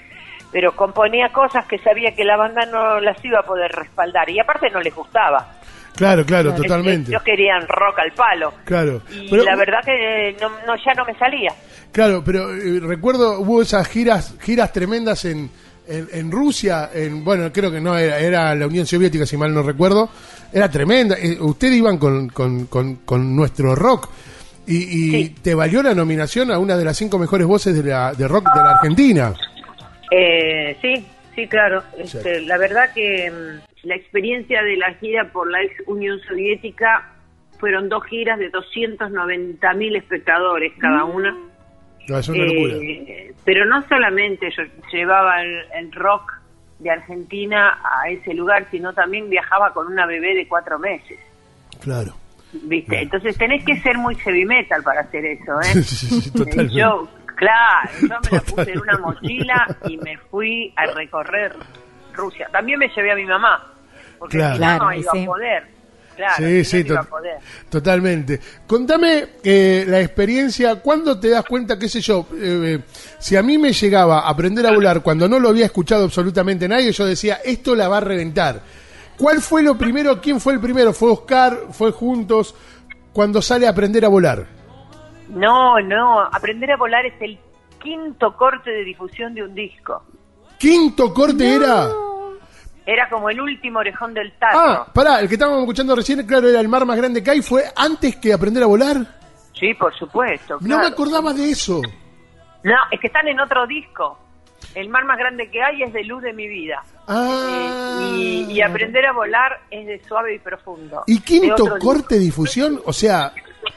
pero 0.51 0.75
componía 0.75 1.29
cosas 1.29 1.65
que 1.65 1.77
sabía 1.79 2.13
que 2.13 2.23
la 2.23 2.37
banda 2.37 2.65
no 2.65 2.99
las 2.99 3.23
iba 3.23 3.39
a 3.39 3.43
poder 3.43 3.71
respaldar 3.71 4.29
y 4.29 4.39
aparte 4.39 4.69
no 4.69 4.79
les 4.81 4.93
gustaba. 4.93 5.61
Claro, 5.95 6.25
claro, 6.25 6.53
totalmente. 6.53 7.11
Ellos 7.11 7.23
querían 7.23 7.67
rock 7.67 7.99
al 7.99 8.11
palo. 8.13 8.53
Claro. 8.63 9.01
Y 9.11 9.29
la 9.35 9.55
verdad 9.55 9.79
que 9.85 10.35
no, 10.39 10.75
ya 10.77 10.93
no 10.95 11.05
me 11.05 11.13
salía. 11.17 11.51
Claro, 11.91 12.23
pero 12.25 12.53
eh, 12.55 12.79
recuerdo, 12.81 13.39
hubo 13.39 13.61
esas 13.61 13.87
giras, 13.87 14.37
giras 14.41 14.71
tremendas 14.71 15.25
en, 15.25 15.51
en, 15.87 16.31
Rusia, 16.31 16.89
en, 16.93 17.23
bueno, 17.23 17.51
creo 17.51 17.71
que 17.71 17.81
no 17.81 17.97
era, 17.97 18.19
era 18.19 18.55
la 18.55 18.67
Unión 18.67 18.85
Soviética, 18.85 19.25
si 19.25 19.37
mal 19.37 19.53
no 19.53 19.63
recuerdo, 19.63 20.09
era 20.53 20.69
tremenda. 20.69 21.17
Eh, 21.17 21.37
ustedes 21.39 21.77
iban 21.77 21.97
con, 21.97 22.29
con, 22.29 22.65
con, 22.67 23.35
nuestro 23.35 23.75
rock 23.75 24.09
y, 24.67 25.29
te 25.29 25.53
valió 25.55 25.83
la 25.83 25.93
nominación 25.93 26.51
a 26.51 26.59
una 26.59 26.77
de 26.77 26.85
las 26.85 26.97
cinco 26.97 27.17
mejores 27.17 27.47
voces 27.47 27.75
de, 27.75 27.89
la, 27.89 28.13
de 28.13 28.27
rock 28.27 28.53
de 28.53 28.61
la 28.61 28.71
Argentina. 28.71 29.33
Eh, 30.11 30.77
sí, 30.81 31.05
sí, 31.35 31.47
claro. 31.47 31.83
Este, 31.97 32.41
la 32.41 32.57
verdad 32.57 32.93
que 32.93 33.31
mm, 33.31 33.87
la 33.87 33.95
experiencia 33.95 34.61
de 34.63 34.77
la 34.77 34.93
gira 34.95 35.29
por 35.31 35.49
la 35.49 35.61
ex 35.61 35.73
Unión 35.87 36.19
Soviética 36.27 37.11
fueron 37.59 37.89
dos 37.89 38.03
giras 38.05 38.39
de 38.39 38.49
290 38.49 39.73
mil 39.73 39.95
espectadores 39.95 40.73
cada 40.79 41.05
una. 42.11 42.43
Eh, 42.45 43.33
pero 43.43 43.65
no 43.65 43.81
solamente 43.87 44.49
yo 44.55 44.63
llevaba 44.91 45.41
el 45.41 45.91
rock 45.91 46.41
de 46.81 46.89
Argentina 46.89 47.79
a 47.83 48.09
ese 48.09 48.33
lugar, 48.33 48.67
sino 48.71 48.93
también 48.93 49.29
viajaba 49.29 49.71
con 49.73 49.87
una 49.87 50.05
bebé 50.05 50.35
de 50.35 50.47
cuatro 50.47 50.79
meses. 50.79 51.19
Claro. 51.79 52.13
¿Viste? 52.53 53.01
Entonces 53.01 53.37
tenés 53.37 53.63
que 53.63 53.79
ser 53.81 53.97
muy 53.97 54.15
heavy 54.15 54.45
metal 54.45 54.83
para 54.83 55.01
hacer 55.01 55.25
eso, 55.25 55.61
¿eh? 55.61 55.73
Sí, 55.83 56.31
totalmente. 56.31 56.73
Yo, 56.73 57.07
claro, 57.35 57.89
yo 58.01 58.07
me 58.07 58.37
la 58.37 58.41
puse 58.41 58.71
en 58.71 58.79
una 58.79 58.97
mochila 58.97 59.77
y 59.87 59.97
me 59.97 60.17
fui 60.17 60.73
a 60.75 60.85
recorrer 60.87 61.55
Rusia. 62.13 62.49
También 62.51 62.79
me 62.79 62.89
llevé 62.89 63.11
a 63.11 63.15
mi 63.15 63.25
mamá, 63.25 63.73
porque 64.19 64.37
claro. 64.37 64.85
no 64.85 64.93
iba 64.93 65.11
a 65.11 65.25
poder 65.25 65.80
sí, 66.37 66.63
sí, 66.63 66.85
totalmente. 67.69 68.39
Contame 68.67 69.27
eh, 69.43 69.85
la 69.87 69.99
experiencia, 70.01 70.75
¿cuándo 70.81 71.19
te 71.19 71.29
das 71.29 71.45
cuenta, 71.45 71.77
qué 71.77 71.87
sé 71.87 72.01
yo, 72.01 72.27
eh, 72.35 72.79
si 73.19 73.35
a 73.35 73.43
mí 73.43 73.57
me 73.57 73.73
llegaba 73.73 74.21
a 74.21 74.29
aprender 74.29 74.65
a 74.65 74.71
volar 74.71 75.01
cuando 75.01 75.27
no 75.27 75.39
lo 75.39 75.49
había 75.49 75.65
escuchado 75.65 76.05
absolutamente 76.05 76.67
nadie, 76.67 76.91
yo 76.91 77.05
decía, 77.05 77.39
esto 77.43 77.75
la 77.75 77.87
va 77.87 77.97
a 77.97 78.01
reventar. 78.01 78.61
¿Cuál 79.17 79.41
fue 79.41 79.61
lo 79.61 79.77
primero? 79.77 80.19
¿Quién 80.19 80.39
fue 80.39 80.53
el 80.53 80.59
primero? 80.59 80.93
¿Fue 80.93 81.11
Oscar? 81.11 81.67
¿Fue 81.71 81.91
Juntos? 81.91 82.55
Cuando 83.13 83.41
sale 83.41 83.67
a 83.67 83.69
aprender 83.69 84.03
a 84.05 84.07
volar. 84.07 84.47
No, 85.29 85.79
no, 85.79 86.21
aprender 86.21 86.71
a 86.71 86.77
volar 86.77 87.05
es 87.05 87.13
el 87.21 87.37
quinto 87.81 88.35
corte 88.35 88.71
de 88.71 88.83
difusión 88.83 89.33
de 89.33 89.43
un 89.43 89.53
disco. 89.53 90.03
¿Quinto 90.57 91.13
corte 91.13 91.55
era? 91.55 91.89
Era 92.85 93.07
como 93.09 93.29
el 93.29 93.39
último 93.39 93.79
orejón 93.79 94.13
del 94.13 94.31
tato. 94.33 94.57
Ah, 94.57 94.87
pará, 94.91 95.19
el 95.19 95.27
que 95.27 95.35
estábamos 95.35 95.61
escuchando 95.61 95.95
recién, 95.95 96.25
claro, 96.25 96.49
era 96.49 96.59
el 96.59 96.67
mar 96.67 96.85
más 96.85 96.97
grande 96.97 97.23
que 97.23 97.31
hay. 97.31 97.41
¿Fue 97.41 97.63
antes 97.75 98.15
que 98.15 98.33
aprender 98.33 98.63
a 98.63 98.67
volar? 98.67 98.97
Sí, 99.53 99.73
por 99.75 99.95
supuesto. 99.95 100.57
No 100.61 100.79
me 100.79 100.87
acordaba 100.87 101.33
de 101.33 101.51
eso. 101.51 101.81
No, 102.63 102.75
es 102.91 102.99
que 102.99 103.07
están 103.07 103.27
en 103.27 103.39
otro 103.39 103.67
disco. 103.67 104.17
El 104.75 104.89
mar 104.89 105.05
más 105.05 105.17
grande 105.17 105.49
que 105.49 105.61
hay 105.61 105.83
es 105.83 105.93
de 105.93 106.03
luz 106.03 106.21
de 106.21 106.33
mi 106.33 106.47
vida. 106.47 106.81
Ah. 107.07 107.99
Eh, 108.01 108.45
y, 108.49 108.61
aprender 108.61 109.05
a 109.05 109.11
volar 109.11 109.59
es 109.69 109.85
de 109.85 109.99
suave 110.07 110.35
y 110.35 110.39
profundo. 110.39 111.03
¿Y 111.07 111.19
quinto 111.21 111.77
corte 111.79 112.17
difusión? 112.17 112.79
O 112.85 112.93
sea... 112.93 113.31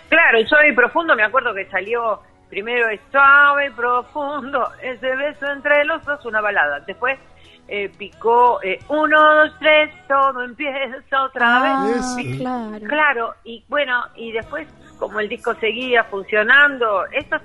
Claro, 0.09 0.39
el 0.39 0.47
suave 0.47 0.71
y 0.71 0.75
profundo 0.75 1.17
me 1.17 1.25
acuerdo 1.25 1.53
que 1.55 1.67
salió 1.67 2.21
primero 2.55 2.89
es 2.89 3.01
suave 3.11 3.67
y 3.67 3.71
profundo, 3.71 4.69
ese 4.81 5.17
beso 5.17 5.45
entre 5.51 5.85
los 5.85 6.05
dos, 6.05 6.25
una 6.25 6.41
balada. 6.41 6.79
Después 6.87 7.19
eh, 7.67 7.91
picó 7.99 8.63
eh, 8.63 8.79
uno, 8.89 9.21
dos, 9.21 9.53
tres, 9.59 9.91
todo 10.07 10.41
empieza 10.45 11.25
otra 11.25 11.83
ah, 11.83 11.85
vez. 11.85 12.37
Claro. 12.39 12.87
claro, 12.87 13.35
y 13.43 13.65
bueno, 13.69 14.05
y 14.15 14.31
después 14.31 14.69
como 15.01 15.19
el 15.19 15.29
disco 15.29 15.53
seguía 15.57 16.05
funcionando, 16.05 17.07
estos 17.11 17.43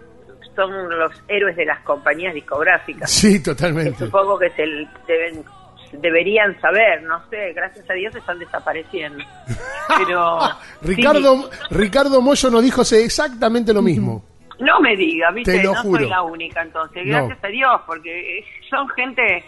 son 0.56 0.72
los 0.90 1.12
héroes 1.28 1.56
de 1.56 1.66
las 1.66 1.80
compañías 1.80 2.36
discográficas. 2.36 3.10
Sí, 3.10 3.42
totalmente. 3.42 4.06
supongo 4.06 4.38
que 4.38 4.52
se 4.52 4.64
deben 5.08 5.44
deberían 5.92 6.56
saber, 6.62 7.02
no 7.02 7.20
sé, 7.32 7.52
gracias 7.54 7.90
a 7.90 7.94
Dios 7.94 8.16
están 8.16 8.38
desapareciendo. 8.38 9.24
Pero 9.98 10.38
Ricardo 10.84 11.50
Ricardo 11.72 12.22
Moyo 12.22 12.52
nos 12.52 12.62
dijo 12.62 12.84
exactamente 12.84 13.74
lo 13.74 13.82
mismo. 13.82 14.29
No 14.60 14.80
me 14.82 14.96
diga, 14.96 15.32
viste, 15.32 15.64
no 15.64 15.82
soy 15.82 16.08
la 16.08 16.22
única 16.22 16.62
entonces, 16.62 17.06
gracias 17.06 17.44
a 17.44 17.48
Dios, 17.48 17.82
porque 17.86 18.44
son 18.70 18.88
gente 18.90 19.44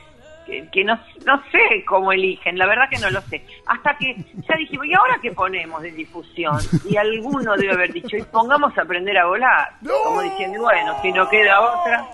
que, 0.46 0.68
que 0.72 0.84
no, 0.84 0.98
no 1.26 1.44
sé 1.52 1.84
cómo 1.86 2.12
eligen, 2.12 2.58
la 2.58 2.66
verdad 2.66 2.90
que 2.90 2.98
no 3.00 3.10
lo 3.10 3.22
sé. 3.22 3.44
Hasta 3.66 3.98
que 3.98 4.16
ya 4.16 4.56
dijimos, 4.58 4.88
¿y 4.88 4.94
ahora 4.94 5.20
qué 5.22 5.32
ponemos 5.32 5.82
de 5.82 5.92
difusión? 5.92 6.58
Y 6.90 6.96
alguno 6.96 7.56
debe 7.58 7.74
haber 7.74 7.94
dicho, 7.94 8.16
y 8.16 8.24
pongamos 8.24 8.78
a 8.78 8.82
aprender 8.82 9.18
a 9.18 9.26
volar. 9.26 9.70
Como 10.04 10.22
diciendo, 10.22 10.62
bueno, 10.62 10.96
si 11.02 11.12
no 11.12 11.28
queda 11.30 11.60
otra. 11.60 12.06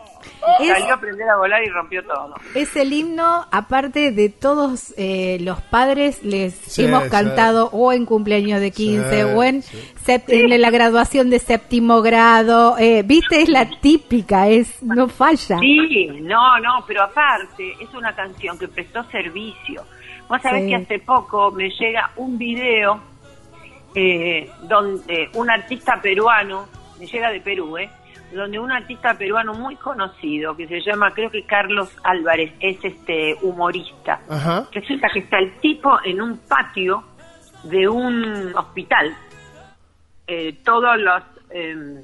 Es- 0.60 0.68
salió 0.70 0.90
a 0.92 0.94
aprender 0.96 1.30
a 1.30 1.38
volar 1.38 1.64
y 1.64 1.70
rompió 1.70 2.04
todo. 2.04 2.36
Es 2.56 2.76
el 2.76 2.94
himno, 2.94 3.46
aparte 3.52 4.12
de 4.12 4.30
todos 4.30 4.94
eh, 4.98 5.38
los 5.42 5.62
padres, 5.62 6.24
les 6.24 6.54
Sí, 6.56 6.86
hemos 6.86 7.04
sí. 7.06 7.10
cantado 7.10 7.70
o 7.72 7.94
en 7.94 8.06
cumpleaños 8.06 8.60
de 8.62 8.72
15 8.72 9.16
Sí, 9.16 9.22
o 9.24 9.44
en, 9.44 9.64
en 10.28 10.62
la 10.62 10.70
graduación 10.70 11.30
de 11.30 11.40
séptimo 11.40 12.02
grado. 12.02 12.76
Eh, 12.78 13.04
Viste, 13.06 13.42
es 13.42 13.50
la 13.50 13.70
típica, 13.82 14.48
es 14.48 14.82
no 14.84 15.08
falla. 15.08 15.60
Sí, 15.60 16.08
no, 16.22 16.60
no, 16.60 16.84
pero 16.88 17.04
aparte 17.04 17.74
es 17.80 17.94
una 17.94 18.16
canción 18.16 18.58
que 18.58 18.68
prestó 18.68 19.04
servicio. 19.12 19.84
Vos 20.30 20.42
sabés 20.42 20.64
Sí. 20.64 20.70
que 20.70 20.76
hace 20.76 21.00
poco 21.00 21.52
me 21.52 21.70
llega 21.70 22.12
un 22.18 22.38
video 22.38 23.00
eh, 23.96 24.50
donde 24.64 25.30
un 25.34 25.50
artista 25.50 26.00
peruano, 26.02 26.68
me 27.00 27.06
llega 27.08 27.32
de 27.32 27.40
Perú, 27.42 27.78
¿eh? 27.78 27.90
Donde 28.32 28.60
un 28.60 28.72
artista 28.72 29.18
peruano 29.18 29.54
muy 29.54 29.76
conocido, 29.78 30.56
que 30.56 30.68
se 30.68 30.82
llama, 30.82 31.12
creo 31.12 31.32
que 31.32 31.44
Carlos 31.44 31.90
Álvarez, 32.04 32.54
es 32.60 32.84
este 32.84 33.36
humorista. 33.42 34.20
Ajá. 34.30 34.68
Resulta 34.72 35.08
que 35.14 35.20
está 35.20 35.40
el 35.40 35.58
tipo 35.60 35.98
en 36.04 36.22
un 36.22 36.38
patio 36.40 37.04
de 37.64 37.88
un 37.88 38.54
hospital. 38.56 39.16
Eh, 40.28 40.60
todos 40.64 40.98
los, 41.00 41.24
eh, 41.52 42.04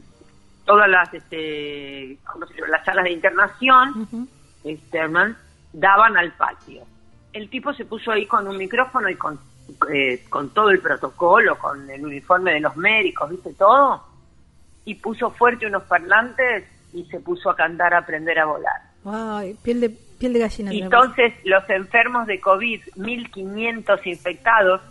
todas 0.65 0.89
las, 0.89 1.13
este, 1.13 2.17
¿cómo 2.25 2.45
se 2.47 2.55
llama? 2.55 2.67
las 2.69 2.85
salas 2.85 3.03
de 3.03 3.11
internación 3.11 4.27
externas 4.63 5.35
daban 5.73 6.17
al 6.17 6.31
patio. 6.33 6.83
El 7.33 7.49
tipo 7.49 7.73
se 7.73 7.85
puso 7.85 8.11
ahí 8.11 8.25
con 8.25 8.47
un 8.47 8.57
micrófono 8.57 9.09
y 9.09 9.15
con, 9.15 9.39
eh, 9.91 10.23
con 10.29 10.51
todo 10.51 10.69
el 10.69 10.79
protocolo, 10.79 11.57
con 11.57 11.89
el 11.89 12.05
uniforme 12.05 12.53
de 12.53 12.59
los 12.61 12.77
médicos, 12.77 13.29
¿viste 13.29 13.53
todo? 13.53 14.12
Y 14.85 14.95
puso 14.95 15.31
fuerte 15.31 15.65
unos 15.67 15.83
parlantes 15.83 16.65
y 16.93 17.05
se 17.05 17.19
puso 17.19 17.49
a 17.49 17.55
cantar, 17.55 17.93
a 17.93 17.99
aprender 17.99 18.37
a 18.39 18.45
volar. 18.45 18.81
Ay, 19.05 19.55
piel 19.63 19.81
de, 19.81 19.89
piel 19.89 20.33
de 20.33 20.39
gallina. 20.39 20.71
Entonces 20.73 21.33
los 21.45 21.67
enfermos 21.69 22.27
de 22.27 22.39
COVID, 22.39 22.81
1.500 22.95 23.99
infectados, 24.05 24.81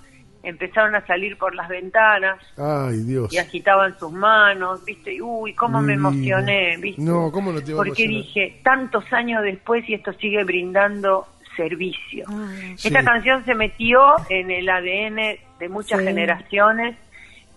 empezaron 0.42 0.94
a 0.96 1.06
salir 1.06 1.38
por 1.38 1.54
las 1.54 1.68
ventanas 1.68 2.38
Ay, 2.58 2.98
Dios. 3.04 3.32
y 3.32 3.38
agitaban 3.38 3.96
sus 3.98 4.10
manos, 4.12 4.84
¿viste? 4.84 5.14
Y, 5.14 5.20
Uy, 5.20 5.54
cómo 5.54 5.80
me 5.80 5.94
emocioné, 5.94 6.76
¿viste? 6.78 7.00
No, 7.00 7.30
¿cómo 7.30 7.52
no 7.52 7.62
te 7.62 7.72
Porque 7.74 8.08
dije, 8.08 8.60
tantos 8.64 9.04
años 9.12 9.42
después 9.44 9.88
y 9.88 9.94
esto 9.94 10.12
sigue 10.14 10.42
brindando 10.42 11.26
servicio. 11.56 12.24
Ay. 12.28 12.76
Sí. 12.76 12.88
Esta 12.88 13.04
canción 13.04 13.44
se 13.44 13.54
metió 13.54 14.00
en 14.30 14.50
el 14.50 14.68
ADN 14.68 15.38
de 15.60 15.68
muchas 15.68 16.00
Sí. 16.00 16.06
generaciones. 16.06 16.96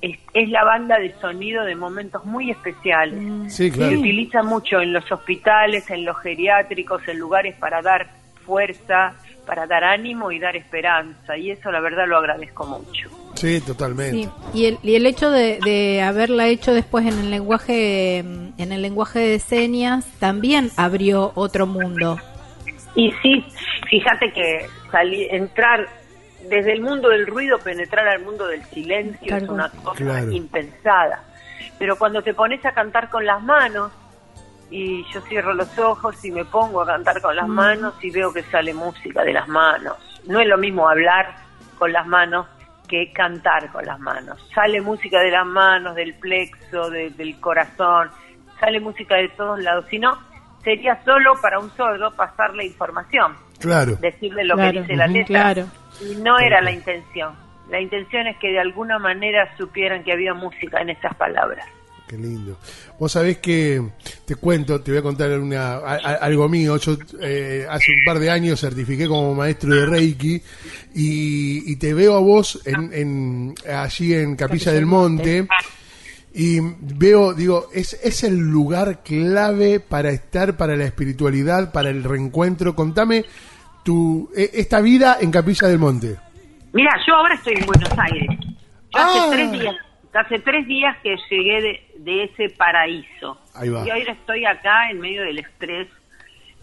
Es, 0.02 0.20
es 0.34 0.50
la 0.50 0.64
banda 0.64 1.00
de 1.00 1.14
sonido 1.20 1.64
de 1.64 1.76
momentos 1.76 2.24
muy 2.26 2.52
especiales. 2.52 3.20
Sí, 3.54 3.70
Se 3.70 3.78
claro. 3.78 4.00
utiliza 4.00 4.44
mucho 4.44 4.80
en 4.82 4.94
los 4.94 5.10
hospitales, 5.12 5.90
en 5.90 6.06
los 6.06 6.18
geriátricos, 6.20 7.08
en 7.08 7.18
lugares 7.20 7.56
para 7.56 7.82
dar 7.82 8.08
fuerza, 8.46 9.14
para 9.48 9.66
dar 9.66 9.84
ánimo 9.84 10.32
y 10.32 10.40
dar 10.40 10.56
esperanza. 10.56 11.38
Y 11.38 11.52
eso 11.52 11.72
la 11.72 11.80
verdad 11.80 12.08
lo 12.08 12.18
agradezco 12.18 12.66
mucho. 12.68 13.10
Sí, 13.36 13.60
totalmente. 13.62 14.16
Sí, 14.18 14.30
y 14.54 14.66
el, 14.66 14.78
y 14.84 14.96
el 14.96 15.06
hecho 15.06 15.30
de, 15.30 15.60
de 15.64 16.02
haberla 16.02 16.48
hecho 16.48 16.74
después 16.74 17.06
en 17.06 17.20
el 17.20 17.32
lenguaje 17.32 18.24
mm, 18.24 18.62
en 18.62 18.72
el 18.72 18.82
lenguaje 18.82 19.20
de 19.20 19.40
señas 19.40 20.06
también 20.20 20.70
abrió 20.78 21.32
otro 21.36 21.66
mundo. 21.68 22.18
Y 22.96 23.12
sí, 23.22 23.46
fíjate 23.90 24.32
que 24.32 24.68
salir, 24.90 25.28
entrar 25.32 25.86
desde 26.50 26.74
el 26.74 26.82
mundo 26.82 27.10
del 27.10 27.28
ruido, 27.28 27.58
penetrar 27.60 28.08
al 28.08 28.22
mundo 28.24 28.48
del 28.48 28.64
silencio 28.66 29.36
es 29.36 29.44
una 29.50 29.70
cosa 29.70 29.98
Claro. 29.98 30.32
impensada. 30.32 31.24
Pero 31.80 31.98
cuando 31.98 32.22
te 32.22 32.34
pones 32.34 32.64
a 32.66 32.72
cantar 32.74 33.10
con 33.10 33.26
las 33.26 33.42
manos, 33.44 33.92
y 34.72 35.04
yo 35.14 35.22
cierro 35.22 35.54
los 35.54 35.78
ojos 35.78 36.24
y 36.26 36.32
me 36.32 36.44
pongo 36.46 36.82
a 36.82 36.86
cantar 36.88 37.22
con 37.22 37.36
las 37.36 37.48
manos 37.48 37.94
y 38.02 38.10
veo 38.10 38.34
que 38.34 38.42
sale 38.44 38.74
música 38.74 39.24
de 39.24 39.34
las 39.34 39.48
manos. 39.48 39.96
No 40.28 40.40
es 40.40 40.48
lo 40.48 40.58
mismo 40.58 40.90
hablar 40.90 41.36
con 41.78 41.94
las 41.94 42.08
manos 42.08 42.48
que 42.88 43.12
cantar 43.14 43.72
con 43.72 43.86
las 43.86 44.00
manos. 44.00 44.40
Sale 44.54 44.82
música 44.82 45.20
de 45.20 45.32
las 45.32 45.46
manos, 45.46 45.96
del 45.96 46.14
plexo, 46.16 46.90
de- 46.90 47.12
del 47.12 47.40
corazón, 47.40 48.10
sale 48.60 48.80
música 48.80 49.16
de 49.16 49.30
todos 49.30 49.60
lados. 49.60 49.86
Si 49.90 50.00
no, 50.00 50.18
sería 50.64 51.04
solo 51.04 51.34
para 51.42 51.60
un 51.60 51.70
sordo 51.78 52.12
pasar 52.16 52.56
la 52.56 52.64
información 52.64 53.36
Claro. 53.60 53.96
decirle 53.98 54.44
lo 54.46 54.56
Claro, 54.56 54.72
que 54.74 54.80
dice 54.82 54.96
la 54.96 55.08
letra. 55.08 55.26
claro. 55.54 55.66
Y 56.02 56.16
no 56.16 56.38
era 56.40 56.62
la 56.62 56.72
intención. 56.72 57.34
La 57.70 57.82
intención 57.82 58.28
es 58.28 58.38
que 58.38 58.50
de 58.50 58.60
alguna 58.60 59.00
manera 59.00 59.56
supieran 59.58 60.04
que 60.04 60.12
había 60.14 60.34
música 60.34 60.82
en 60.82 60.90
esas 60.92 61.16
palabras. 61.16 61.66
Qué 62.08 62.18
lindo. 62.18 62.60
Vos 63.00 63.12
sabés 63.14 63.40
que, 63.40 63.82
te 64.26 64.36
cuento, 64.36 64.80
te 64.80 64.92
voy 64.92 65.00
a 65.00 65.02
contar 65.02 65.32
una, 65.40 65.74
a- 65.78 65.96
a- 65.96 66.16
algo 66.22 66.48
mío. 66.48 66.78
Yo 66.78 66.96
eh, 67.20 67.66
hace 67.68 67.92
un 67.94 68.06
par 68.06 68.20
de 68.20 68.30
años 68.30 68.60
certifiqué 68.62 69.08
como 69.08 69.34
maestro 69.34 69.74
de 69.74 69.88
Reiki 69.88 70.40
y, 70.94 71.72
y 71.72 71.76
te 71.78 71.96
veo 71.96 72.16
a 72.16 72.20
vos 72.20 72.62
en, 72.66 72.94
en- 72.94 73.56
allí 73.76 74.14
en 74.14 74.36
Capilla 74.36 74.72
del 74.72 74.86
Monte 74.86 75.48
y 76.36 76.60
veo, 76.62 77.34
digo, 77.34 77.70
es, 77.74 77.94
es 78.04 78.24
el 78.24 78.38
lugar 78.38 79.02
clave 79.02 79.80
para 79.80 80.12
estar, 80.12 80.56
para 80.58 80.76
la 80.76 80.84
espiritualidad, 80.86 81.72
para 81.72 81.90
el 81.90 82.04
reencuentro. 82.04 82.76
Contame 82.76 83.26
tu, 83.86 84.30
e- 84.36 84.50
esta 84.56 84.82
vida 84.82 85.18
en 85.22 85.32
Capilla 85.32 85.68
del 85.68 85.80
Monte. 85.80 86.16
Mira, 86.74 86.92
yo 87.08 87.16
ahora 87.16 87.36
estoy 87.36 87.54
en 87.54 87.66
Buenos 87.66 87.90
Aires. 87.98 88.28
Yo 88.42 89.00
Ah. 89.00 89.28
hace 89.28 89.36
tres 89.38 89.52
días, 89.52 89.76
hace 90.14 90.40
tres 90.40 90.68
días 90.68 90.98
que 91.04 91.16
llegué 91.30 91.62
de, 91.62 91.88
de 92.00 92.24
ese 92.26 92.50
paraíso. 92.50 93.38
Ahí 93.54 93.70
va. 93.70 93.86
Y 93.86 93.90
ahora 93.92 94.12
estoy 94.12 94.44
acá 94.46 94.90
en 94.90 95.00
medio 95.00 95.22
del 95.22 95.40
estrés 95.40 95.88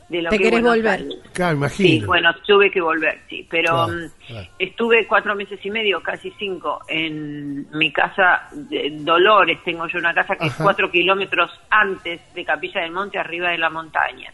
de 0.09 0.21
lo 0.23 0.29
¿Te 0.31 0.37
que 0.37 0.45
querés 0.45 0.61
Buenos 0.61 0.77
volver? 0.77 0.93
Aires. 1.01 1.15
Claro, 1.33 1.53
Sí, 1.53 1.57
imagino. 1.59 2.07
bueno, 2.09 2.35
tuve 2.47 2.71
que 2.71 2.81
volver, 2.83 3.21
sí, 3.31 3.47
pero 3.49 3.73
Claro, 3.87 3.93
mm, 3.93 4.27
claro. 4.27 4.49
estuve 4.59 5.07
cuatro 5.07 5.35
meses 5.35 5.59
y 5.65 5.71
medio, 5.71 6.03
casi 6.03 6.31
cinco, 6.39 6.81
en 6.89 7.71
mi 7.79 7.91
casa 7.93 8.49
de 8.53 8.91
Dolores. 9.01 9.59
Tengo 9.65 9.87
yo 9.89 9.99
una 9.99 10.13
casa 10.13 10.37
que 10.37 10.49
es 10.49 10.55
cuatro 10.55 10.91
kilómetros 10.91 11.51
antes 11.71 12.21
de 12.35 12.45
Capilla 12.45 12.83
del 12.83 12.91
Monte, 12.93 13.19
arriba 13.19 13.51
de 13.51 13.59
la 13.59 13.71
montaña. 13.71 14.31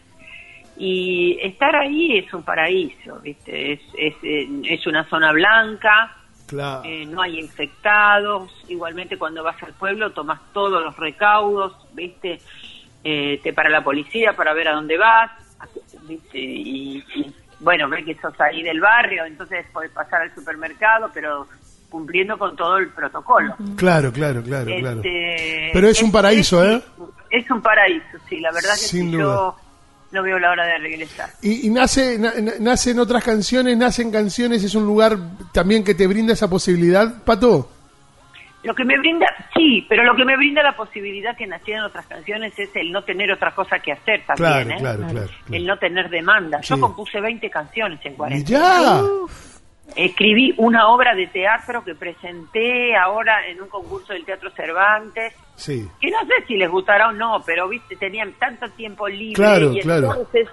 Y 0.81 1.37
estar 1.41 1.75
ahí 1.75 2.17
es 2.19 2.33
un 2.33 2.41
paraíso, 2.43 3.19
¿viste? 3.21 3.73
Es, 3.73 3.81
es, 3.97 4.15
eh, 4.23 4.47
es 4.63 4.87
una 4.87 5.03
zona 5.09 5.33
blanca, 5.33 6.15
Claro. 6.47 6.81
eh, 6.85 7.05
no 7.05 7.21
hay 7.21 7.37
infectados. 7.37 8.49
Igualmente, 8.69 9.17
cuando 9.17 9.43
vas 9.43 9.61
al 9.61 9.73
pueblo, 9.73 10.11
tomas 10.11 10.39
todos 10.53 10.81
los 10.81 10.95
recaudos, 10.95 11.73
¿viste? 11.93 12.39
Eh, 13.03 13.39
te 13.43 13.51
para 13.53 13.69
la 13.69 13.83
policía 13.83 14.33
para 14.33 14.53
ver 14.53 14.69
a 14.69 14.73
dónde 14.73 14.97
vas, 14.97 15.31
¿viste? 16.07 16.39
Y, 16.39 17.03
y, 17.15 17.33
bueno, 17.59 17.89
ve 17.89 18.05
que 18.05 18.15
sos 18.15 18.39
ahí 18.39 18.63
del 18.63 18.79
barrio, 18.79 19.25
entonces 19.25 19.65
podés 19.73 19.91
pasar 19.91 20.21
al 20.21 20.33
supermercado, 20.33 21.11
pero 21.13 21.45
cumpliendo 21.89 22.37
con 22.37 22.55
todo 22.55 22.77
el 22.77 22.87
protocolo. 22.89 23.53
Claro, 23.75 24.13
claro, 24.13 24.41
claro, 24.43 24.65
claro. 24.79 24.97
Este, 25.01 25.71
Pero 25.73 25.87
es 25.89 26.01
un 26.01 26.11
paraíso, 26.11 26.63
¿eh? 26.63 26.81
Es 27.29 27.49
un 27.51 27.61
paraíso, 27.61 28.17
sí, 28.29 28.39
la 28.39 28.51
verdad 28.51 28.69
que 28.71 28.77
Sin 28.77 29.11
duda. 29.11 29.23
yo 29.23 29.55
no 30.11 30.23
veo 30.23 30.39
la 30.39 30.51
hora 30.51 30.65
de 30.65 30.77
regresar. 30.79 31.29
Y, 31.41 31.67
y 31.67 31.69
nace, 31.69 32.17
na- 32.17 32.33
na- 32.41 32.53
nacen 32.59 32.99
otras 32.99 33.23
canciones, 33.23 33.77
nacen 33.77 34.11
canciones, 34.11 34.63
es 34.63 34.73
un 34.75 34.85
lugar 34.85 35.17
también 35.53 35.83
que 35.83 35.93
te 35.95 36.07
brinda 36.07 36.33
esa 36.33 36.49
posibilidad, 36.49 37.23
Pato. 37.23 37.71
Lo 38.63 38.75
que 38.75 38.83
me 38.83 38.97
brinda, 38.99 39.25
sí, 39.55 39.85
pero 39.87 40.03
lo 40.03 40.15
que 40.17 40.25
me 40.25 40.35
brinda 40.35 40.61
la 40.61 40.75
posibilidad 40.75 41.37
que 41.37 41.47
nacieran 41.47 41.85
otras 41.85 42.05
canciones 42.07 42.51
es 42.59 42.69
el 42.75 42.91
no 42.91 43.03
tener 43.05 43.31
otra 43.31 43.55
cosa 43.55 43.79
que 43.79 43.93
hacer 43.93 44.21
también, 44.25 44.67
Claro, 44.67 44.69
¿eh? 44.71 44.75
claro, 44.79 44.97
Claro. 44.99 45.13
claro. 45.13 45.29
El 45.49 45.65
no 45.65 45.77
tener 45.77 46.09
demanda. 46.09 46.59
Yo 46.61 46.77
compuse 46.77 47.21
20 47.21 47.49
canciones 47.49 47.99
en 48.03 48.13
Y 48.13 48.15
40. 48.17 48.49
ya. 48.49 49.01
Escribí 49.95 50.53
una 50.57 50.87
obra 50.89 51.15
de 51.15 51.27
teatro 51.27 51.83
que 51.83 51.95
presenté 51.95 52.95
ahora 52.95 53.45
en 53.47 53.61
un 53.61 53.67
concurso 53.69 54.13
del 54.13 54.23
Teatro 54.25 54.49
Cervantes, 54.51 55.33
Sí. 55.55 55.87
que 55.99 56.09
no 56.09 56.19
sé 56.21 56.45
si 56.47 56.55
les 56.55 56.69
gustará 56.69 57.09
o 57.09 57.11
no, 57.11 57.41
pero 57.45 57.67
viste, 57.67 57.95
tenían 57.95 58.31
tanto 58.33 58.69
tiempo 58.71 59.07
libre 59.07 59.33
Claro, 59.35 59.73
y 59.73 59.79
claro. 59.81 60.07
entonces 60.11 60.47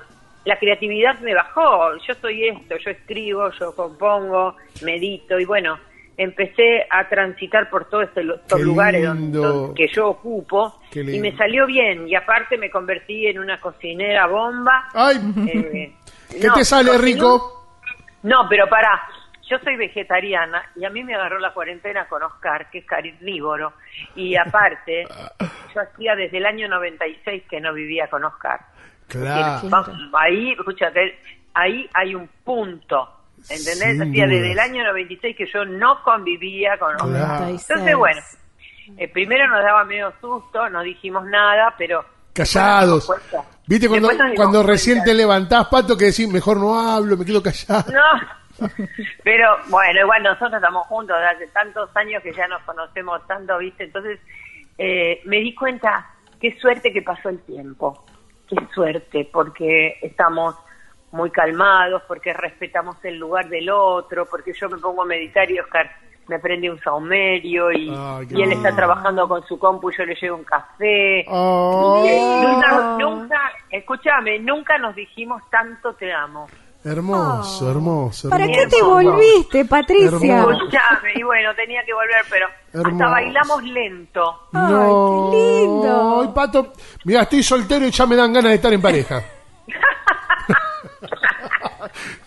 la 0.44 0.58
creatividad 0.58 1.18
me 1.20 1.34
bajó. 1.34 1.96
Yo 2.06 2.14
soy 2.14 2.48
esto, 2.48 2.76
yo 2.78 2.90
escribo, 2.90 3.50
yo 3.52 3.74
compongo, 3.76 4.56
medito 4.82 5.38
y 5.38 5.44
bueno, 5.44 5.78
empecé 6.16 6.86
a 6.90 7.06
transitar 7.08 7.68
por 7.68 7.84
todos 7.90 8.04
este, 8.04 8.22
estos 8.22 8.60
lugares 8.62 9.04
donde- 9.04 9.20
lindo. 9.22 9.42
donde- 9.42 9.74
que 9.74 9.92
yo 9.94 10.08
ocupo 10.08 10.80
y 10.94 11.20
me 11.20 11.36
salió 11.36 11.66
bien 11.66 12.08
y 12.08 12.14
aparte 12.14 12.56
me 12.56 12.70
convertí 12.70 13.26
en 13.26 13.38
una 13.38 13.60
cocinera 13.60 14.26
bomba. 14.26 14.88
Ay, 14.94 15.16
Eh, 15.46 15.92
¿qué 16.40 16.48
no, 16.48 16.54
te 16.54 16.64
sale, 16.64 16.88
cocino- 16.90 17.04
Rico? 17.04 17.66
no, 18.22 18.46
pero 18.48 18.66
pará, 18.68 19.02
yo 19.48 19.58
soy 19.60 19.76
vegetariana 19.76 20.62
y 20.74 20.84
a 20.84 20.90
mí 20.90 21.04
me 21.04 21.14
agarró 21.14 21.38
la 21.38 21.54
cuarentena 21.54 22.06
con 22.08 22.22
Oscar, 22.22 22.68
que 22.70 22.78
es 22.78 22.86
carnívoro. 22.86 23.74
Y 24.14 24.36
aparte, 24.36 25.04
yo 25.74 25.80
hacía 25.80 26.16
desde 26.16 26.38
el 26.38 26.46
año 26.46 26.68
96 26.68 27.44
que 27.48 27.60
no 27.60 27.72
vivía 27.72 28.08
con 28.08 28.24
Oscar. 28.24 28.60
Claro. 29.08 29.68
Ahí, 30.14 30.52
escúchate, 30.52 31.18
ahí 31.54 31.88
hay 31.94 32.14
un 32.14 32.28
punto. 32.44 33.12
¿Entendés? 33.48 33.98
Sea, 33.98 34.26
desde 34.26 34.52
el 34.52 34.58
año 34.58 34.84
96 34.84 35.36
que 35.36 35.46
yo 35.46 35.64
no 35.64 36.02
convivía 36.02 36.76
con 36.78 36.94
los 36.94 37.02
Claro. 37.02 37.46
Entonces, 37.46 37.96
bueno, 37.96 38.20
eh, 38.96 39.08
primero 39.08 39.48
nos 39.48 39.62
daba 39.62 39.84
medio 39.84 40.12
susto, 40.20 40.68
no 40.70 40.82
dijimos 40.82 41.24
nada, 41.26 41.72
pero... 41.78 42.04
Callados. 42.32 43.08
¿Viste 43.66 43.88
cuando, 43.88 44.10
cuando 44.34 44.62
recién 44.62 45.02
te 45.02 45.14
levantás, 45.14 45.68
Pato, 45.68 45.96
que 45.96 46.06
decís, 46.06 46.28
mejor 46.28 46.58
no 46.58 46.78
hablo, 46.78 47.16
me 47.16 47.24
quedo 47.24 47.42
callado? 47.42 47.90
No, 47.92 48.45
pero 49.24 49.56
bueno, 49.68 50.00
igual 50.00 50.22
nosotros 50.22 50.54
estamos 50.54 50.86
juntos 50.86 51.16
desde 51.16 51.44
hace 51.44 51.46
tantos 51.48 51.90
años 51.96 52.22
que 52.22 52.32
ya 52.32 52.48
nos 52.48 52.62
conocemos 52.62 53.26
tanto, 53.26 53.58
¿viste? 53.58 53.84
Entonces 53.84 54.18
eh, 54.78 55.20
me 55.24 55.38
di 55.38 55.54
cuenta, 55.54 56.06
qué 56.40 56.58
suerte 56.58 56.92
que 56.92 57.02
pasó 57.02 57.28
el 57.28 57.40
tiempo, 57.40 58.04
qué 58.48 58.56
suerte, 58.74 59.28
porque 59.32 59.98
estamos 60.02 60.54
muy 61.12 61.30
calmados, 61.30 62.02
porque 62.06 62.32
respetamos 62.32 62.96
el 63.04 63.16
lugar 63.18 63.48
del 63.48 63.70
otro, 63.70 64.26
porque 64.26 64.52
yo 64.52 64.68
me 64.68 64.78
pongo 64.78 65.02
a 65.02 65.06
meditar 65.06 65.50
y 65.50 65.58
Oscar 65.58 65.90
me 66.28 66.38
prende 66.38 66.70
un 66.70 66.80
saumerio 66.80 67.70
y, 67.72 67.88
él 67.88 68.52
está 68.52 68.74
trabajando 68.74 69.28
con 69.28 69.46
su 69.46 69.58
compu 69.58 69.90
y 69.90 69.96
yo 69.96 70.04
le 70.04 70.14
llevo 70.14 70.36
un 70.36 70.44
café. 70.44 71.24
Oh, 71.28 72.04
Eh, 72.04 72.20
nunca, 72.42 72.96
nunca, 72.98 73.52
escúchame, 73.70 74.38
nunca 74.40 74.76
nos 74.78 74.94
dijimos 74.94 75.42
tanto 75.50 75.94
te 75.94 76.12
amo. 76.12 76.48
Hermoso, 76.90 77.70
hermoso, 77.70 78.30
¿Para 78.30 78.46
qué 78.46 78.66
te 78.68 78.82
volviste, 78.82 79.64
Patricia? 79.64 80.40
Escuchame, 80.40 81.12
y 81.16 81.22
bueno, 81.22 81.54
tenía 81.54 81.84
que 81.84 81.92
volver, 81.92 82.24
pero 82.30 82.46
Hermoso. 82.72 83.04
hasta 83.04 83.08
bailamos 83.10 83.62
lento. 83.64 84.40
No, 84.52 84.82
Ay, 84.82 84.92
qué 85.10 85.36
lindo. 85.66 86.20
Ay, 86.22 86.28
Pato, 86.34 86.72
mira, 87.04 87.22
estoy 87.22 87.42
soltero 87.42 87.86
y 87.86 87.90
ya 87.90 88.06
me 88.06 88.16
dan 88.16 88.32
ganas 88.32 88.50
de 88.50 88.56
estar 88.56 88.72
en 88.72 88.82
pareja. 88.82 89.22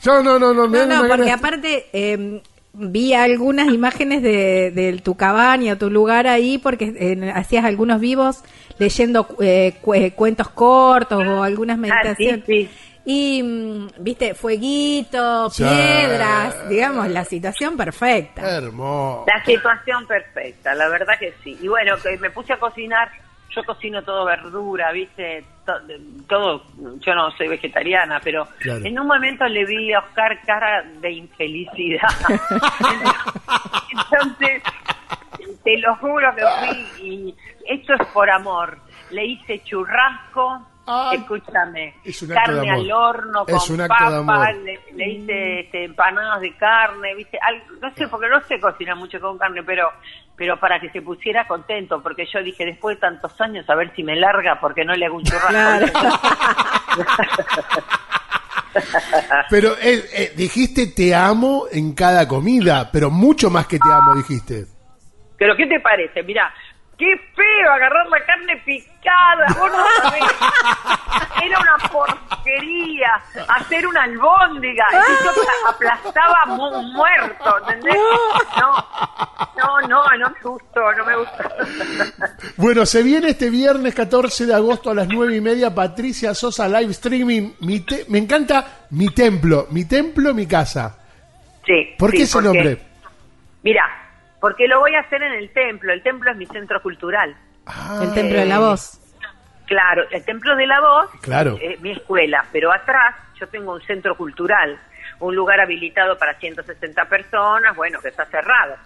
Yo 0.03 0.23
no, 0.23 0.39
no, 0.39 0.53
no, 0.53 0.67
me 0.67 0.79
No, 0.79 0.85
no, 0.85 1.07
porque 1.07 1.25
ganas- 1.25 1.39
aparte 1.39 1.85
eh, 1.93 2.41
vi 2.73 3.13
algunas 3.13 3.67
imágenes 3.69 4.21
de, 4.21 4.71
de 4.71 4.99
tu 5.03 5.15
cabaña, 5.15 5.77
tu 5.77 5.89
lugar 5.89 6.27
ahí, 6.27 6.57
porque 6.57 6.93
eh, 6.97 7.31
hacías 7.35 7.65
algunos 7.65 7.99
vivos 7.99 8.43
leyendo 8.77 9.27
eh, 9.41 9.75
cu- 9.81 9.93
eh, 9.93 10.13
cuentos 10.15 10.49
cortos 10.49 11.25
o 11.27 11.43
algunas 11.43 11.77
meditaciones. 11.77 12.41
Ah, 12.41 12.45
sí. 12.47 12.69
Y, 13.11 13.41
mm, 13.41 13.87
viste, 14.03 14.35
fueguito, 14.35 15.49
Sí. 15.49 15.63
piedras, 15.63 16.69
digamos, 16.69 17.07
la 17.07 17.25
situación 17.25 17.75
perfecta. 17.75 18.41
Hermoso. 18.57 19.25
La 19.25 19.43
situación 19.43 20.05
perfecta, 20.05 20.75
la 20.75 20.87
verdad 20.89 21.15
que 21.19 21.33
sí. 21.43 21.57
Y 21.59 21.67
bueno, 21.67 21.95
que 21.97 22.15
me 22.19 22.29
puse 22.29 22.53
a 22.53 22.57
cocinar, 22.59 23.09
yo 23.49 23.63
cocino 23.63 24.03
todo 24.03 24.25
verdura, 24.25 24.91
¿viste? 24.91 25.43
To- 25.65 25.81
Todo, 26.27 26.63
yo 26.99 27.15
no 27.15 27.31
soy 27.31 27.47
vegetariana, 27.47 28.19
pero 28.23 28.47
Claro. 28.59 28.85
en 28.85 28.99
un 28.99 29.07
momento 29.07 29.43
le 29.47 29.65
vi 29.65 29.91
a 29.91 29.99
Oscar 30.01 30.39
cara 30.45 30.83
de 31.01 31.11
infelicidad. 31.11 32.07
Entonces, 33.91 34.61
te 35.63 35.77
lo 35.79 35.95
juro 35.95 36.29
que 36.35 36.43
fui 36.59 37.07
y 37.07 37.35
esto 37.67 37.93
es 37.95 38.07
por 38.13 38.29
amor. 38.29 38.77
Le 39.09 39.25
hice 39.25 39.63
churrasco, 39.63 40.61
Ay. 40.91 41.17
escúchame, 41.19 41.95
Es 42.03 42.21
un 42.23 42.31
acto 42.31 42.51
de 42.51 42.57
carne 42.57 42.71
amor. 42.71 42.83
al 42.85 42.91
horno 42.91 43.45
Es 43.47 43.63
con 43.65 43.75
un 43.75 43.81
acto 43.81 44.03
de 44.11 44.25
papa, 44.25 44.47
amor. 44.47 44.55
le, 44.63 44.79
le 44.95 45.09
hice 45.09 45.59
este, 45.61 45.83
empanadas 45.85 46.41
de 46.41 46.55
carne, 46.57 47.15
¿viste? 47.15 47.37
Al- 47.45 47.79
no 47.79 47.93
sé, 47.95 48.07
porque 48.07 48.27
no 48.27 48.41
sé 48.41 48.59
cocinar 48.59 48.95
mucho 48.95 49.19
con 49.19 49.37
carne, 49.37 49.63
pero 49.63 49.89
pero 50.35 50.57
para 50.57 50.79
que 50.79 50.89
se 50.91 51.01
pusiera 51.01 51.45
contento, 51.47 52.01
porque 52.01 52.25
yo 52.25 52.41
dije, 52.41 52.65
después 52.65 52.95
de 52.95 53.01
tantos 53.01 53.39
años, 53.41 53.69
a 53.69 53.75
ver 53.75 53.93
si 53.93 54.03
me 54.03 54.15
larga, 54.15 54.57
porque 54.61 54.85
no 54.85 54.95
le 54.95 55.05
hago 55.05 55.17
un 55.17 55.23
churrasco. 55.23 55.49
Claro. 55.49 55.85
Pero 59.49 59.73
eh, 59.81 60.03
eh, 60.13 60.33
dijiste 60.35 60.87
te 60.87 61.13
amo 61.15 61.65
en 61.71 61.93
cada 61.95 62.27
comida, 62.27 62.89
pero 62.91 63.09
mucho 63.09 63.49
más 63.49 63.65
que 63.67 63.79
te 63.79 63.89
amo, 63.91 64.15
dijiste. 64.15 64.65
Pero, 65.37 65.55
¿qué 65.55 65.65
te 65.65 65.79
parece? 65.79 66.21
Mirá, 66.23 66.53
qué 66.99 67.05
feo 67.35 67.71
agarrar 67.71 68.07
la 68.09 68.25
carne 68.25 68.57
picada, 68.65 69.45
vos 69.57 69.71
no 69.71 69.85
sabés. 70.03 70.23
Era 71.43 71.57
una 71.59 71.77
porquería 71.89 73.09
hacer 73.47 73.87
una 73.87 74.03
albóndiga. 74.03 74.83
Y 74.91 75.23
yo 75.23 75.31
apla- 75.31 75.69
aplastaba 75.69 76.45
mu- 76.47 76.83
muerto, 76.93 77.57
¿entendés? 77.59 77.95
No, 78.59 78.85
no, 79.57 79.87
no, 79.87 80.17
no 80.17 80.29
me 80.29 80.41
gustó, 80.43 80.93
no 80.93 81.05
me 81.05 81.15
gustó. 81.15 81.43
Bueno, 82.57 82.85
se 82.85 83.01
viene 83.03 83.29
este 83.29 83.49
viernes 83.49 83.95
14 83.95 84.45
de 84.45 84.53
agosto 84.53 84.91
a 84.91 84.95
las 84.95 85.07
9 85.07 85.37
y 85.37 85.41
media 85.41 85.73
Patricia 85.73 86.33
Sosa 86.35 86.67
live 86.67 86.91
streaming. 86.91 87.53
Mi 87.61 87.79
te- 87.79 88.05
me 88.09 88.17
encanta 88.19 88.85
mi 88.91 89.07
templo, 89.13 89.67
mi 89.71 89.85
templo, 89.85 90.33
mi 90.33 90.45
casa. 90.45 90.97
Sí, 91.65 91.95
¿Por 91.97 92.11
sí, 92.11 92.17
qué 92.17 92.23
ese 92.23 92.33
porque- 92.33 92.47
nombre? 92.47 92.81
Mira, 93.63 93.83
porque 94.41 94.67
lo 94.67 94.79
voy 94.79 94.95
a 94.95 95.01
hacer 95.01 95.21
en 95.23 95.33
el 95.33 95.51
templo. 95.51 95.91
El 95.93 96.01
templo 96.03 96.31
es 96.31 96.37
mi 96.37 96.45
centro 96.47 96.81
cultural. 96.81 97.35
Ah, 97.65 97.99
El 98.01 98.13
templo 98.13 98.39
de 98.39 98.45
la 98.45 98.59
voz. 98.59 98.99
Claro, 99.67 100.03
el 100.09 100.25
Templo 100.25 100.55
de 100.55 100.65
la 100.65 100.79
Voz 100.79 101.11
Claro. 101.21 101.55
es 101.61 101.79
mi 101.79 101.91
escuela, 101.91 102.43
pero 102.51 102.73
atrás 102.73 103.13
yo 103.39 103.45
tengo 103.49 103.73
un 103.73 103.81
centro 103.83 104.17
cultural, 104.17 104.79
un 105.19 105.35
lugar 105.35 105.59
habilitado 105.59 106.17
para 106.17 106.33
160 106.39 107.05
personas, 107.05 107.75
bueno, 107.75 107.99
que 108.01 108.07
está 108.07 108.25
cerrado. 108.25 108.77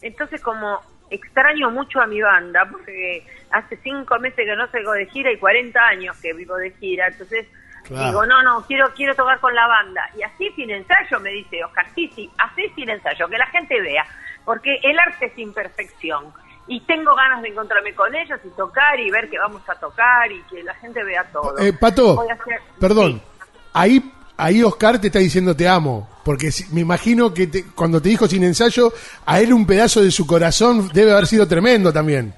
Entonces, 0.00 0.40
como 0.40 0.80
extraño 1.10 1.72
mucho 1.72 2.00
a 2.00 2.06
mi 2.06 2.22
banda, 2.22 2.66
porque 2.70 3.26
hace 3.50 3.78
cinco 3.78 4.16
meses 4.20 4.44
que 4.46 4.54
no 4.54 4.68
salgo 4.68 4.92
de 4.92 5.06
gira 5.06 5.32
y 5.32 5.38
40 5.38 5.80
años 5.88 6.16
que 6.22 6.32
vivo 6.32 6.54
de 6.56 6.70
gira, 6.70 7.08
entonces 7.08 7.44
Claro. 7.82 8.06
digo, 8.06 8.26
no, 8.26 8.40
no, 8.44 8.64
quiero 8.64 8.92
quiero 8.94 9.16
tocar 9.16 9.40
con 9.40 9.52
la 9.56 9.66
banda. 9.66 10.08
Y 10.16 10.22
así 10.22 10.50
sin 10.54 10.70
ensayo, 10.70 11.18
me 11.18 11.30
dice 11.30 11.64
Oscar, 11.64 11.86
sí, 11.96 12.12
sí, 12.14 12.30
así 12.38 12.68
sin 12.76 12.90
ensayo, 12.90 13.26
que 13.28 13.38
la 13.38 13.46
gente 13.46 13.80
vea, 13.80 14.04
porque 14.48 14.76
el 14.82 14.98
arte 14.98 15.26
es 15.26 15.38
imperfección. 15.38 16.24
Y 16.66 16.80
tengo 16.86 17.14
ganas 17.14 17.42
de 17.42 17.48
encontrarme 17.50 17.94
con 17.94 18.14
ellos 18.14 18.40
y 18.44 18.48
tocar 18.56 18.98
y 18.98 19.10
ver 19.10 19.28
que 19.28 19.38
vamos 19.38 19.60
a 19.68 19.74
tocar 19.74 20.32
y 20.32 20.40
que 20.44 20.62
la 20.62 20.74
gente 20.76 21.04
vea 21.04 21.22
todo. 21.30 21.58
Eh, 21.58 21.74
Pato, 21.74 22.18
hacer- 22.22 22.60
perdón. 22.80 23.12
Sí. 23.12 23.46
Ahí, 23.74 24.12
ahí 24.38 24.62
Oscar 24.62 24.98
te 24.98 25.08
está 25.08 25.18
diciendo 25.18 25.54
te 25.54 25.68
amo. 25.68 26.08
Porque 26.24 26.48
me 26.72 26.80
imagino 26.80 27.32
que 27.34 27.46
te- 27.46 27.64
cuando 27.74 28.00
te 28.00 28.08
dijo 28.08 28.26
sin 28.26 28.42
ensayo, 28.42 28.90
a 29.26 29.38
él 29.40 29.52
un 29.52 29.66
pedazo 29.66 30.02
de 30.02 30.10
su 30.10 30.26
corazón 30.26 30.88
debe 30.94 31.12
haber 31.12 31.26
sido 31.26 31.46
tremendo 31.46 31.92
también. 31.92 32.34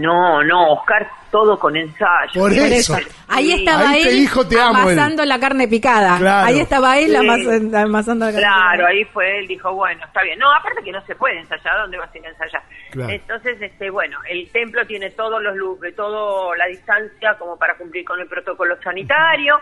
No, 0.00 0.42
no, 0.44 0.72
Oscar, 0.72 1.06
todo 1.30 1.58
con 1.58 1.76
ensayo. 1.76 2.32
Por 2.40 2.50
Por 2.50 2.52
eso. 2.52 2.96
Ahí 3.28 3.52
estaba 3.52 3.90
Ahí 3.90 4.02
te 4.02 4.08
él 4.10 4.16
dijo, 4.16 4.46
"Te 4.46 4.60
amo", 4.60 4.88
él. 4.90 4.98
amasando 4.98 5.24
la 5.24 5.38
carne 5.38 5.68
picada. 5.68 6.16
Claro. 6.18 6.46
Ahí 6.46 6.58
estaba 6.60 6.98
él 6.98 7.10
Sí. 7.10 7.16
amasando 7.16 8.26
la 8.26 8.32
carne 8.32 8.40
Claro, 8.40 8.72
picada. 8.72 8.88
ahí 8.88 9.04
fue 9.12 9.38
él, 9.38 9.46
dijo, 9.46 9.72
bueno, 9.74 10.04
está 10.06 10.22
bien. 10.22 10.38
No, 10.38 10.50
aparte 10.52 10.82
que 10.82 10.92
no 10.92 11.00
se 11.06 11.14
puede 11.14 11.38
ensayar, 11.38 11.78
¿dónde 11.82 11.98
vas 11.98 12.12
a 12.14 12.18
ir 12.18 12.26
a 12.26 12.28
ensayar? 12.30 12.62
Claro. 12.90 13.10
Entonces, 13.12 13.62
este, 13.62 13.90
bueno, 13.90 14.18
el 14.28 14.50
templo 14.50 14.86
tiene 14.86 15.10
todos 15.10 15.42
los 15.42 15.54
lu- 15.56 15.78
todo 15.96 16.54
la 16.54 16.66
distancia 16.66 17.36
como 17.38 17.56
para 17.58 17.76
cumplir 17.76 18.04
con 18.04 18.18
el 18.20 18.26
protocolo 18.26 18.76
sanitario 18.82 19.58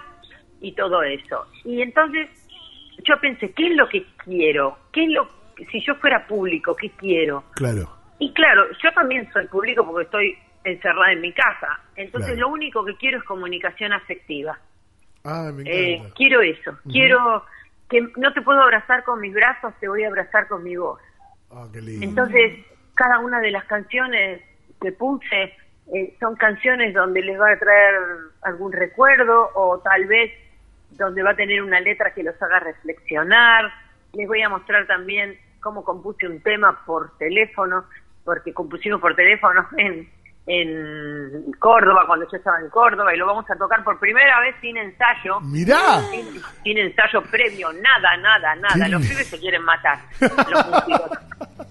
y 0.61 0.73
todo 0.75 1.03
eso. 1.03 1.47
Y 1.65 1.83
entonces 1.83 2.29
yo 3.05 3.17
pensé, 3.21 3.53
¿qué 3.53 3.67
es 3.69 3.77
lo 3.77 3.89
que 3.89 4.05
quiero? 4.25 4.79
¿Qué 4.93 5.05
es 5.05 5.11
lo 5.11 5.29
si 5.73 5.85
yo 5.85 5.95
fuera 5.97 6.25
público, 6.27 6.75
qué 6.77 6.91
quiero? 6.91 7.43
Claro. 7.55 7.98
Y 8.19 8.33
claro, 8.35 8.65
yo 8.83 8.93
también 8.93 9.31
soy 9.33 9.47
público 9.47 9.85
porque 9.87 10.05
estoy 10.05 10.39
encerrada 10.65 11.13
en 11.13 11.21
mi 11.21 11.33
casa. 11.33 11.81
Entonces, 11.97 12.33
Claro. 12.33 12.49
lo 12.49 12.55
único 12.55 12.85
que 12.85 12.97
quiero 12.97 13.19
es 13.19 13.25
comunicación 13.25 13.93
afectiva. 13.93 14.59
Ah, 15.25 15.51
me 15.55 15.63
Eh, 15.67 16.03
quiero 16.17 16.41
eso, 16.41 16.79
quiero 16.91 17.45
que 17.89 18.01
no 18.17 18.33
te 18.33 18.43
puedo 18.43 18.61
abrazar 18.61 19.05
con 19.05 19.21
mis 19.21 19.33
brazos, 19.33 19.73
te 19.81 19.89
voy 19.89 20.05
a 20.05 20.09
abrazar 20.09 20.47
con 20.49 20.63
mi 20.63 20.77
voz. 20.77 21.01
Ah, 21.51 21.67
qué 21.73 21.81
lindo. 21.81 22.05
Entonces, 22.05 22.59
cada 22.95 23.19
una 23.21 23.41
de 23.41 23.51
las 23.51 23.65
canciones 23.65 24.43
que 24.81 24.93
puse 24.93 25.55
eh, 25.95 26.15
son 26.21 26.37
canciones 26.37 26.93
donde 26.93 27.23
les 27.23 27.41
va 27.41 27.51
a 27.53 27.59
traer 27.59 27.95
algún 28.43 28.73
recuerdo 28.73 29.51
o 29.55 29.79
tal 29.79 30.05
vez 30.07 30.31
donde 30.91 31.23
va 31.23 31.31
a 31.31 31.37
tener 31.37 31.63
una 31.63 31.81
letra 31.81 32.13
que 32.13 32.23
los 32.23 32.41
haga 32.43 32.61
reflexionar. 32.61 33.73
Les 34.13 34.27
voy 34.29 34.43
a 34.43 34.49
mostrar 34.51 34.87
también 34.87 35.39
cómo 35.61 35.85
compuse 35.85 36.27
un 36.27 36.41
tema 36.43 36.85
por 36.85 37.17
teléfono, 37.19 37.85
porque 38.29 38.53
compusimos 38.53 39.01
por 39.01 39.15
teléfono 39.15 39.67
en, 39.79 40.07
en 40.47 41.51
Córdoba, 41.59 42.05
cuando 42.07 42.31
yo 42.31 42.37
estaba 42.37 42.61
en 42.61 42.69
Córdoba, 42.69 43.15
y 43.15 43.17
lo 43.17 43.25
vamos 43.25 43.51
a 43.51 43.57
tocar 43.57 43.83
por 43.83 43.99
primera 43.99 44.39
vez 44.41 44.55
sin 44.61 44.77
ensayo 44.77 45.41
Mirá. 45.41 46.03
sin, 46.11 46.43
sin 46.63 46.77
ensayo 46.77 47.23
previo, 47.23 47.73
nada, 47.73 48.19
nada, 48.19 48.55
nada. 48.57 48.85
Qué 48.85 48.91
Los 48.91 49.01
pibes 49.01 49.29
se 49.29 49.39
quieren 49.39 49.63
matar. 49.63 49.99
Los 50.21 50.67
músicos. 50.67 51.11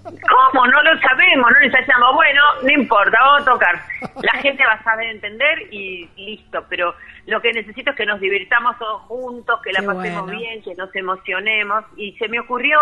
¿Cómo? 0.03 0.65
No 0.65 0.81
lo 0.81 0.99
sabemos, 0.99 1.51
no 1.51 1.59
ensayamos. 1.63 2.15
Bueno, 2.15 2.41
no 2.63 2.71
importa, 2.71 3.19
vamos 3.21 3.41
a 3.43 3.51
tocar. 3.51 3.75
La 4.23 4.41
gente 4.41 4.63
va 4.65 4.73
a 4.73 4.83
saber 4.83 5.09
entender 5.09 5.71
y 5.71 6.09
listo. 6.15 6.65
Pero 6.69 6.95
lo 7.27 7.39
que 7.39 7.51
necesito 7.53 7.91
es 7.91 7.97
que 7.97 8.05
nos 8.05 8.19
divirtamos 8.19 8.79
todos 8.79 9.03
juntos, 9.03 9.59
que 9.61 9.73
la 9.73 9.81
Qué 9.81 9.85
pasemos 9.85 10.23
bueno. 10.23 10.39
bien, 10.39 10.63
que 10.63 10.73
nos 10.73 10.95
emocionemos. 10.95 11.85
Y 11.97 12.13
se 12.13 12.27
me 12.29 12.39
ocurrió 12.39 12.79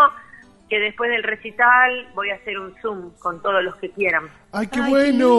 que 0.70 0.80
después 0.80 1.10
del 1.12 1.24
recital 1.24 2.08
voy 2.16 2.32
a 2.32 2.36
hacer 2.36 2.58
un 2.60 2.74
Zoom 2.82 3.12
con 3.20 3.42
todos 3.42 3.64
los 3.64 3.76
que 3.76 3.92
quieran. 3.92 4.28
¡Ay, 4.52 4.68
qué 4.68 4.80
Ay, 4.82 4.90
bueno! 4.90 5.36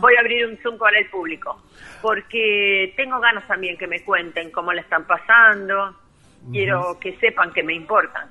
Voy 0.00 0.16
a 0.16 0.20
abrir 0.20 0.46
un 0.46 0.56
Zoom 0.58 0.76
con 0.76 0.94
el 0.94 1.08
público, 1.08 1.62
porque 2.02 2.92
tengo 2.96 3.20
ganas 3.20 3.46
también 3.46 3.76
que 3.78 3.86
me 3.86 4.02
cuenten 4.04 4.50
cómo 4.50 4.72
la 4.72 4.80
están 4.80 5.06
pasando. 5.06 5.96
Quiero 6.52 6.98
que 7.00 7.16
sepan 7.18 7.52
que 7.52 7.62
me 7.62 7.72
importan, 7.74 8.28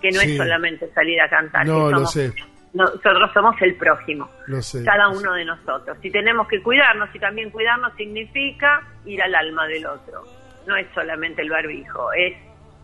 que 0.00 0.10
no 0.10 0.20
Sí. 0.20 0.30
es 0.32 0.36
solamente 0.38 0.90
salir 0.94 1.20
a 1.20 1.28
cantar. 1.28 1.66
No, 1.66 1.90
lo 1.90 2.06
sé. 2.06 2.32
Nosotros 2.72 3.30
somos 3.34 3.60
el 3.60 3.74
prójimo, 3.74 4.30
Lo 4.46 4.62
sé. 4.62 4.82
cada 4.84 5.08
lo 5.08 5.14
sé. 5.14 5.18
uno 5.26 5.34
de 5.34 5.44
nosotros. 5.44 5.98
Y 6.02 6.10
tenemos 6.10 6.46
que 6.48 6.62
cuidarnos, 6.62 7.08
y 7.14 7.18
también 7.18 7.50
cuidarnos 7.50 7.92
significa 7.96 8.80
ir 9.04 9.20
al 9.22 9.34
alma 9.34 9.66
del 9.66 9.84
otro. 9.86 10.24
No 10.66 10.76
es 10.76 10.86
solamente 10.94 11.42
el 11.42 11.50
barbijo, 11.50 12.12
es 12.12 12.34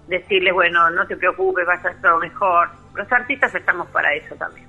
decirles, 0.09 0.53
bueno, 0.55 0.91
no 0.91 1.07
te 1.07 1.17
preocupes, 1.17 1.67
va 1.69 1.75
a 1.75 1.77
estar 1.77 1.95
todo 2.01 2.19
mejor. 2.19 2.69
Los 2.95 3.11
artistas 3.13 3.55
estamos 3.55 3.89
para 3.89 4.15
eso 4.15 4.35
también. 4.37 4.67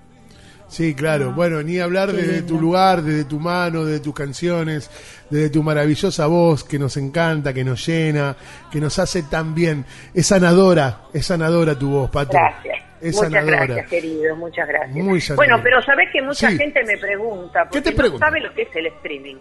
Sí, 0.69 0.93
claro. 0.93 1.31
Bueno, 1.31 1.63
ni 1.63 1.79
hablar 1.79 2.09
qué 2.11 2.17
desde 2.17 2.41
tu 2.41 2.59
lugar, 2.59 3.01
desde 3.01 3.23
tu 3.23 3.39
mano, 3.39 3.85
desde 3.85 4.01
tus 4.03 4.13
canciones, 4.13 4.91
desde 5.29 5.49
tu 5.49 5.63
maravillosa 5.63 6.25
voz 6.27 6.65
que 6.65 6.77
nos 6.77 6.97
encanta, 6.97 7.53
que 7.53 7.63
nos 7.63 7.85
llena, 7.87 8.35
que 8.69 8.81
nos 8.81 8.99
hace 8.99 9.23
tan 9.23 9.55
bien. 9.55 9.85
Es 10.13 10.27
sanadora, 10.27 11.03
es 11.13 11.25
sanadora 11.25 11.79
tu 11.79 11.89
voz, 11.91 12.11
Pato. 12.11 12.33
Gracias. 12.33 12.83
Es 12.99 13.15
muchas 13.15 13.31
sanadora. 13.31 13.65
gracias, 13.65 13.89
querido, 13.89 14.35
muchas 14.35 14.67
gracias. 14.67 14.91
Muy 14.97 15.21
sanadora. 15.21 15.47
bueno, 15.55 15.63
pero 15.63 15.81
sabes 15.83 16.09
que 16.11 16.21
mucha 16.21 16.49
Sí. 16.49 16.57
gente 16.57 16.83
me 16.83 16.97
pregunta, 16.97 17.63
¿Qué 17.71 17.81
porque 17.81 17.91
te 18.03 18.09
no 18.09 18.17
sabe 18.17 18.41
lo 18.41 18.53
que 18.53 18.63
es 18.63 18.75
el 18.75 18.87
streaming. 18.87 19.35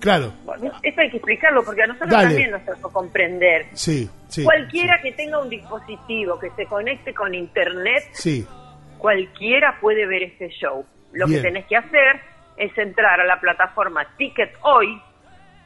Claro, 0.00 0.32
Bueno, 0.44 0.72
esto 0.82 1.00
hay 1.02 1.10
que 1.10 1.18
explicarlo 1.18 1.62
porque 1.62 1.82
a 1.82 1.86
nosotros 1.86 2.10
Dale. 2.10 2.28
también 2.28 2.50
nos 2.52 2.64
tocó 2.64 2.90
comprender. 2.92 3.66
sí, 3.74 4.08
sí. 4.28 4.44
Cualquiera 4.44 5.00
que 5.02 5.12
tenga 5.12 5.38
un 5.40 5.48
dispositivo 5.50 6.38
que 6.38 6.50
se 6.50 6.64
conecte 6.66 7.12
con 7.14 7.34
internet, 7.34 8.04
Sí, 8.12 8.46
cualquiera 8.98 9.78
puede 9.80 10.06
ver 10.06 10.22
este 10.24 10.48
show. 10.50 10.84
Lo 11.12 11.26
Bien. 11.26 11.42
que 11.42 11.48
tenés 11.48 11.66
que 11.66 11.76
hacer 11.76 12.20
es 12.56 12.76
entrar 12.78 13.20
a 13.20 13.24
la 13.24 13.40
plataforma 13.40 14.06
Ticket 14.16 14.52
Hoy, 14.62 15.00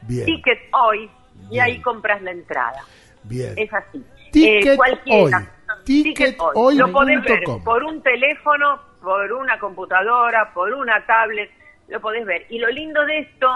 bien, 0.01 0.25
Ticket 0.25 0.59
Hoy, 0.73 1.09
y 1.45 1.49
Bien. 1.51 1.63
ahí 1.63 1.81
compras 1.81 2.21
la 2.21 2.31
entrada. 2.31 2.81
bien. 3.23 3.53
Es 3.57 3.71
así. 3.73 4.03
Ticket 4.31 4.73
Eh, 4.73 4.75
cualquiera. 4.77 5.37
Hoy. 5.37 5.45
Ticket 5.85 6.37
hoy 6.55 6.75
Lo 6.77 6.91
podés 6.91 7.21
ver 7.23 7.43
por 7.63 7.83
un 7.83 8.01
teléfono, 8.01 8.79
por 9.01 9.31
una 9.33 9.57
computadora, 9.59 10.51
por 10.53 10.73
una 10.73 11.05
tablet, 11.05 11.49
lo 11.87 11.99
podés 12.01 12.25
ver. 12.25 12.45
Y 12.49 12.59
lo 12.59 12.69
lindo 12.69 13.03
de 13.05 13.19
esto 13.19 13.47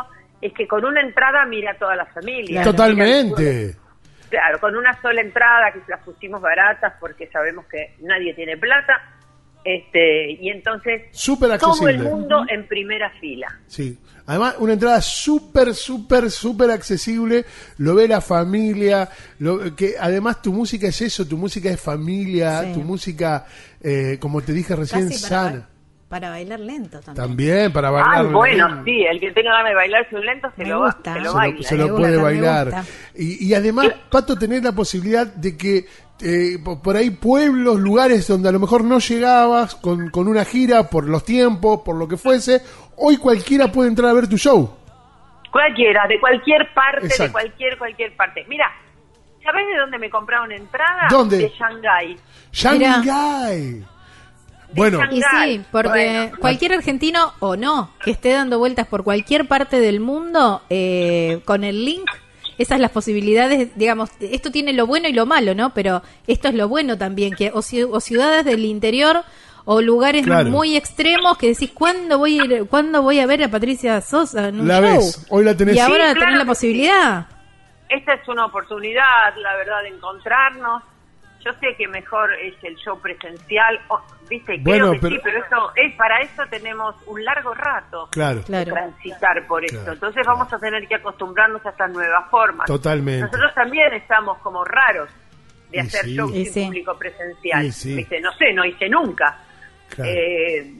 es 0.42 0.54
que 0.54 0.68
con 0.68 0.86
una 0.86 1.02
entrada 1.02 1.46
mira 1.46 1.72
a 1.72 1.78
toda 1.78 1.96
la 1.96 2.06
familia. 2.06 2.64
Totalmente. 2.64 3.76
Claro, 4.30 4.60
con 4.60 4.76
una 4.76 5.00
sola 5.02 5.22
entrada 5.22 5.72
que 5.72 5.80
las 5.88 6.02
pusimos 6.02 6.42
baratas 6.42 6.94
porque 7.00 7.28
sabemos 7.28 7.66
que 7.66 7.96
nadie 8.02 8.34
tiene 8.34 8.58
plata. 8.58 9.16
Este, 9.64 10.32
y 10.32 10.50
entonces 10.50 11.04
Súper 11.12 11.58
todo 11.58 11.88
el 11.90 12.00
mundo 12.00 12.46
en 12.48 12.68
primera 12.68 13.10
fila. 13.20 13.48
Sí. 13.68 13.98
Además, 14.26 14.56
una 14.60 14.74
entrada 14.74 15.02
súper, 15.02 15.74
súper, 15.74 16.30
súper 16.30 16.70
accesible. 16.72 17.46
Lo 17.78 17.96
ve 17.96 18.08
la 18.08 18.22
familia. 18.22 19.10
Lo, 19.40 19.76
que 19.76 19.96
además 20.00 20.42
tu 20.42 20.54
música 20.54 20.88
es 20.88 21.02
eso. 21.02 21.28
Tu 21.28 21.36
música 21.36 21.70
es 21.70 21.82
familia. 21.82 22.62
Sí. 22.62 22.74
Tu 22.74 22.82
música, 22.82 23.46
eh, 23.82 24.18
como 24.20 24.42
te 24.42 24.54
dije 24.54 24.76
recién, 24.76 25.10
Casi 25.10 25.24
para, 25.24 25.44
sana. 25.44 25.70
Para 26.10 26.30
bailar 26.32 26.60
lento 26.60 27.00
también. 27.02 27.28
También 27.28 27.72
para 27.72 27.92
bailar. 27.92 28.14
Ah, 28.16 28.24
bueno, 28.24 28.68
bien. 28.68 28.86
sí, 28.86 29.06
el 29.10 29.20
que 29.20 29.32
tenga 29.32 29.52
ganas 29.54 29.70
de 29.70 29.76
bailarse 29.76 30.16
un 30.16 30.26
lento 30.26 30.52
se 30.56 30.64
Me 30.64 30.70
lo, 30.70 30.82
gusta. 30.84 31.14
se 31.14 31.20
lo 31.20 31.30
Se 31.32 31.38
baila. 31.38 31.58
lo, 31.58 31.64
se 31.64 31.78
lo 31.78 31.96
puede 31.96 32.12
gusta, 32.18 32.24
bailar. 32.24 32.84
Y, 33.16 33.48
y 33.48 33.54
además, 33.54 33.88
Pato, 34.10 34.36
tener 34.36 34.64
la 34.64 34.72
posibilidad 34.72 35.28
de 35.28 35.56
que 35.56 35.86
eh, 36.22 36.58
po- 36.66 36.82
por 36.82 36.98
ahí 36.98 37.12
pueblos, 37.12 37.80
lugares 37.80 38.28
donde 38.28 38.50
a 38.50 38.52
lo 38.52 38.60
mejor 38.60 38.84
no 38.84 39.00
llegabas 39.00 39.76
con, 39.76 40.10
con 40.10 40.28
una 40.28 40.44
gira, 40.46 40.90
por 40.90 41.08
los 41.08 41.24
tiempos, 41.24 41.82
por 41.86 41.96
lo 41.96 42.08
que 42.08 42.18
fuese, 42.18 42.62
hoy 42.98 43.18
cualquiera 43.18 43.72
puede 43.72 43.90
entrar 43.90 44.10
a 44.10 44.14
ver 44.14 44.28
tu 44.28 44.38
show. 44.38 44.76
Cualquiera, 45.52 46.06
de 46.08 46.20
cualquier 46.20 46.74
parte, 46.74 47.06
Exacto. 47.06 47.24
de 47.24 47.32
cualquier, 47.32 47.78
cualquier 47.78 48.16
parte. 48.16 48.46
Mira, 48.50 48.66
¿sabés 49.44 49.66
de 49.68 49.78
dónde 49.80 49.98
me 50.00 50.10
compraron 50.10 50.52
entrada? 50.52 51.08
¿Dónde? 51.10 51.38
De 51.38 51.50
Shanghái. 51.50 52.18
Shanghai. 52.52 53.84
Bueno, 54.74 55.00
Y 55.12 55.22
sí, 55.22 55.62
porque 55.72 55.90
Bueno. 56.30 56.38
cualquier 56.40 56.74
argentino 56.74 57.34
o 57.40 57.56
no 57.56 57.92
que 58.04 58.12
esté 58.12 58.32
dando 58.34 58.60
vueltas 58.60 58.88
por 58.88 59.04
cualquier 59.04 59.48
parte 59.48 59.80
del 59.80 60.00
mundo 60.00 60.62
eh, 60.70 61.42
con 61.46 61.64
el 61.64 61.84
link, 61.86 62.08
esas 62.58 62.80
las 62.80 62.92
posibilidades, 62.92 63.70
digamos, 63.76 64.10
esto 64.20 64.52
tiene 64.52 64.74
lo 64.74 64.86
bueno 64.86 65.08
y 65.08 65.14
lo 65.14 65.26
malo, 65.26 65.56
¿no? 65.56 65.74
Pero 65.74 66.04
esto 66.28 66.50
es 66.50 66.54
lo 66.54 66.68
bueno 66.68 66.98
también, 66.98 67.34
que 67.34 67.50
o, 67.52 67.60
ci- 67.60 67.88
o 67.90 68.00
ciudades 68.00 68.46
del 68.46 68.64
interior 68.66 69.24
o 69.66 69.82
lugares 69.82 70.26
Claro. 70.26 70.50
muy 70.50 70.76
extremos 70.76 71.38
que 71.38 71.48
decís, 71.50 71.72
¿cuándo 71.74 72.18
voy 72.18 72.40
a 72.40 72.44
ir, 72.46 72.66
¿cuándo 72.70 73.02
voy 73.02 73.20
a 73.20 73.26
ver 73.26 73.44
a 73.44 73.50
Patricia 73.50 74.02
Sosa 74.02 74.50
en 74.50 74.62
un 74.62 74.68
La 74.68 74.82
show? 74.82 74.84
ves, 74.98 75.26
hoy 75.30 75.46
la 75.46 75.56
tenés. 75.56 75.76
Y 75.76 75.80
ahora 75.80 76.14
Sí, 76.14 76.20
tenés 76.20 76.38
la 76.38 76.46
posibilidad. 76.46 77.28
Esta 77.88 78.14
es 78.14 78.28
una 78.28 78.46
oportunidad, 78.46 79.04
la 79.42 79.56
verdad, 79.58 79.82
de 79.84 79.90
encontrarnos. 79.90 80.84
Yo 81.44 81.54
sé 81.60 81.76
que 81.78 81.88
mejor 81.88 82.34
es 82.34 82.54
el 82.64 82.76
show 82.76 83.00
presencial, 83.00 83.80
o- 83.88 84.02
viste, 84.30 84.58
Bueno, 84.62 84.90
creo 84.90 84.94
que 84.94 85.00
pero- 85.00 85.16
sí, 85.16 85.22
pero 85.24 85.46
eso 85.46 85.72
es 85.76 85.96
para 85.96 86.20
eso 86.20 86.44
tenemos 86.50 86.96
un 87.08 87.24
largo 87.24 87.54
rato 87.54 88.08
claro, 88.12 88.42
Claro. 88.44 88.74
transitar 88.74 89.48
por 89.48 89.64
esto. 89.64 89.78
Claro, 89.78 89.94
Entonces 89.94 90.28
vamos 90.28 90.52
a 90.52 90.60
tener 90.60 90.88
que 90.88 90.96
acostumbrarnos 90.96 91.66
a 91.66 91.70
estas 91.70 91.92
nuevas 91.92 92.30
formas. 92.30 92.68
totalmente. 92.68 93.22
Nosotros 93.26 93.54
también 93.56 93.94
estamos 93.94 94.38
como 94.40 94.64
raros 94.66 95.10
de 95.72 95.78
Y 95.78 95.80
hacer 95.80 96.06
sí. 96.06 96.16
shows 96.16 96.32
Y 96.36 96.46
sin 96.46 96.54
sí. 96.54 96.66
público 96.66 96.98
presencial. 96.98 97.62
¿Viste? 97.64 98.20
No 98.22 98.32
sé, 98.34 98.54
no 98.54 98.66
hice 98.66 98.90
nunca. 98.90 99.38
Claro. 99.90 100.12
Eh, 100.14 100.74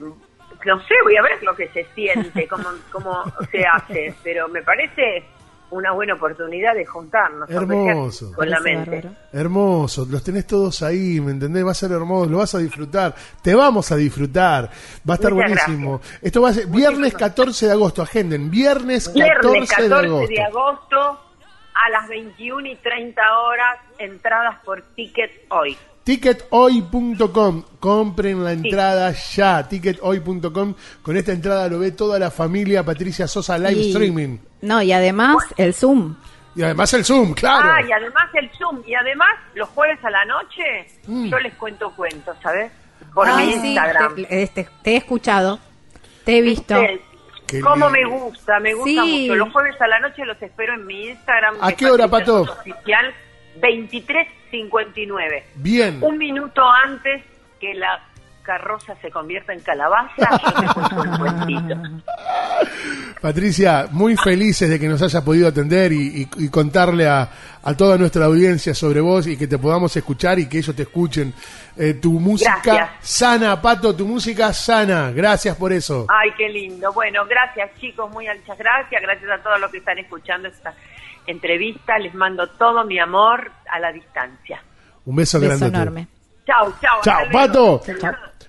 no 0.66 0.80
sé, 0.82 0.94
voy 1.04 1.16
a 1.16 1.22
ver 1.22 1.42
lo 1.42 1.56
que 1.56 1.68
se 1.68 1.84
siente, 1.94 2.46
cómo, 2.48 2.68
cómo 2.92 3.24
se 3.50 3.64
hace, 3.64 4.14
pero 4.22 4.46
me 4.48 4.62
parece 4.62 5.24
una 5.70 5.92
buena 5.92 6.14
oportunidad 6.14 6.74
de 6.74 6.84
juntarnos. 6.84 7.48
Hermoso. 7.48 8.32
Con 8.34 8.50
la 8.50 8.60
mente. 8.60 9.08
Hermoso, 9.32 10.06
los 10.08 10.22
tenés 10.22 10.46
todos 10.46 10.82
ahí, 10.82 11.20
¿me 11.20 11.32
entendés? 11.32 11.64
Va 11.66 11.70
a 11.70 11.74
ser 11.74 11.92
hermoso, 11.92 12.30
lo 12.30 12.38
vas 12.38 12.54
a 12.54 12.58
disfrutar, 12.58 13.14
te 13.42 13.54
vamos 13.54 13.90
a 13.92 13.96
disfrutar, 13.96 14.70
va 15.08 15.14
a 15.14 15.16
estar 15.16 15.32
Muchas 15.32 15.66
buenísimo. 15.66 16.00
Esto 16.20 16.42
va 16.42 16.50
a 16.50 16.52
ser 16.52 16.66
viernes 16.66 17.14
14 17.14 17.66
de 17.66 17.72
agosto, 17.72 18.02
agenden, 18.02 18.50
viernes 18.50 19.08
14, 19.08 19.24
Viernes 19.24 19.70
14 19.70 19.88
de 19.88 19.94
agosto. 19.94 20.28
de 20.28 20.42
agosto 20.42 21.20
a 21.86 21.90
las 21.90 22.08
21 22.08 22.68
y 22.68 22.76
30 22.76 23.22
horas, 23.38 23.78
entradas 23.98 24.58
por 24.64 24.82
ticket 24.94 25.30
hoy. 25.50 25.76
Tickethoy.com, 26.10 27.62
compren 27.78 28.42
la 28.42 28.50
entrada 28.50 29.12
ya, 29.12 29.68
tickethoy.com, 29.68 30.74
con 31.02 31.16
esta 31.16 31.30
entrada 31.30 31.68
lo 31.68 31.78
ve 31.78 31.92
toda 31.92 32.18
la 32.18 32.32
familia 32.32 32.82
Patricia 32.84 33.28
Sosa 33.28 33.56
live 33.56 33.80
streaming. 33.90 34.38
No, 34.62 34.82
y 34.82 34.90
además 34.90 35.36
el 35.56 35.72
Zoom. 35.72 36.16
Y 36.56 36.64
además 36.64 36.92
el 36.94 37.04
Zoom, 37.04 37.32
claro. 37.32 37.70
Ah, 37.72 37.80
y 37.88 37.92
además 37.92 38.24
el 38.34 38.50
Zoom. 38.58 38.82
Y 38.84 38.94
además 38.96 39.28
los 39.54 39.68
jueves 39.68 40.04
a 40.04 40.10
la 40.10 40.24
noche 40.24 40.88
mm. 41.06 41.28
yo 41.28 41.38
les 41.38 41.54
cuento 41.54 41.92
cuentos, 41.92 42.36
¿sabes? 42.42 42.72
Por 43.14 43.28
mi 43.28 43.32
ah, 43.32 43.44
Instagram. 43.44 44.16
Te, 44.16 44.68
he 44.82 44.96
escuchado, 44.96 45.60
te 46.24 46.38
he 46.38 46.40
visto. 46.40 46.76
Este, 46.76 47.04
qué 47.46 47.60
¿Cómo 47.60 47.88
me 47.88 48.04
gusta? 48.04 48.58
Me 48.58 48.74
gusta 48.74 49.04
mucho. 49.04 49.36
Los 49.36 49.52
jueves 49.52 49.80
a 49.80 49.86
la 49.86 50.00
noche 50.00 50.24
los 50.24 50.42
espero 50.42 50.74
en 50.74 50.86
mi 50.86 51.06
Instagram. 51.06 51.54
¿A 51.60 51.70
qué 51.70 51.88
hora, 51.88 52.08
Pato? 52.08 52.40
Oficial 52.40 53.14
23 53.60 54.39
59. 54.50 55.44
Bien. 55.56 55.98
Un 56.02 56.18
minuto 56.18 56.62
antes 56.84 57.22
que 57.60 57.74
la 57.74 58.00
carroza 58.42 58.96
se 59.00 59.10
convierta 59.10 59.52
en 59.52 59.60
calabaza, 59.60 60.28
yo 60.42 60.60
te 60.60 60.66
cuento 60.74 61.02
un. 61.46 62.02
Patricia, 63.20 63.86
muy 63.90 64.16
felices 64.16 64.68
de 64.68 64.80
que 64.80 64.88
nos 64.88 65.00
hayas 65.02 65.22
podido 65.22 65.46
atender 65.46 65.92
y, 65.92 66.26
contarle 66.50 67.06
a, 67.06 67.28
toda 67.76 67.98
nuestra 67.98 68.24
audiencia 68.24 68.74
sobre 68.74 69.00
vos 69.00 69.26
y 69.26 69.36
que 69.36 69.46
te 69.46 69.58
podamos 69.58 69.94
escuchar 69.94 70.38
y 70.38 70.48
que 70.48 70.58
ellos 70.58 70.74
te 70.74 70.82
escuchen. 70.82 71.34
Eh, 71.76 71.94
tu 71.94 72.18
música 72.18 72.96
sana, 73.00 73.60
Pato, 73.60 73.94
tu 73.94 74.06
música 74.06 74.52
sana. 74.54 75.10
Gracias 75.12 75.54
por 75.56 75.72
eso. 75.72 76.06
Ay, 76.08 76.30
qué 76.36 76.48
lindo. 76.48 76.92
Bueno, 76.92 77.26
gracias 77.26 77.70
chicos, 77.78 78.10
muy 78.10 78.26
muchas 78.26 78.58
gracias. 78.58 79.02
Gracias 79.02 79.30
a 79.30 79.42
todos 79.42 79.60
los 79.60 79.70
que 79.70 79.78
están 79.78 79.98
escuchando 79.98 80.48
esta 80.48 80.74
entrevista. 81.30 81.98
Les 81.98 82.14
mando 82.14 82.48
todo 82.50 82.84
mi 82.84 82.98
amor 82.98 83.50
a 83.72 83.78
la 83.80 83.92
distancia. 83.92 84.62
Un 85.04 85.16
beso, 85.16 85.40
Beso 85.40 85.56
grandote. 85.58 85.76
enorme. 85.76 86.08
Chau, 86.46 86.72
chau. 86.80 87.00
Chao, 87.02 87.14
hasta 87.24 87.24
luego. 87.32 87.80
Pato. 87.82 87.82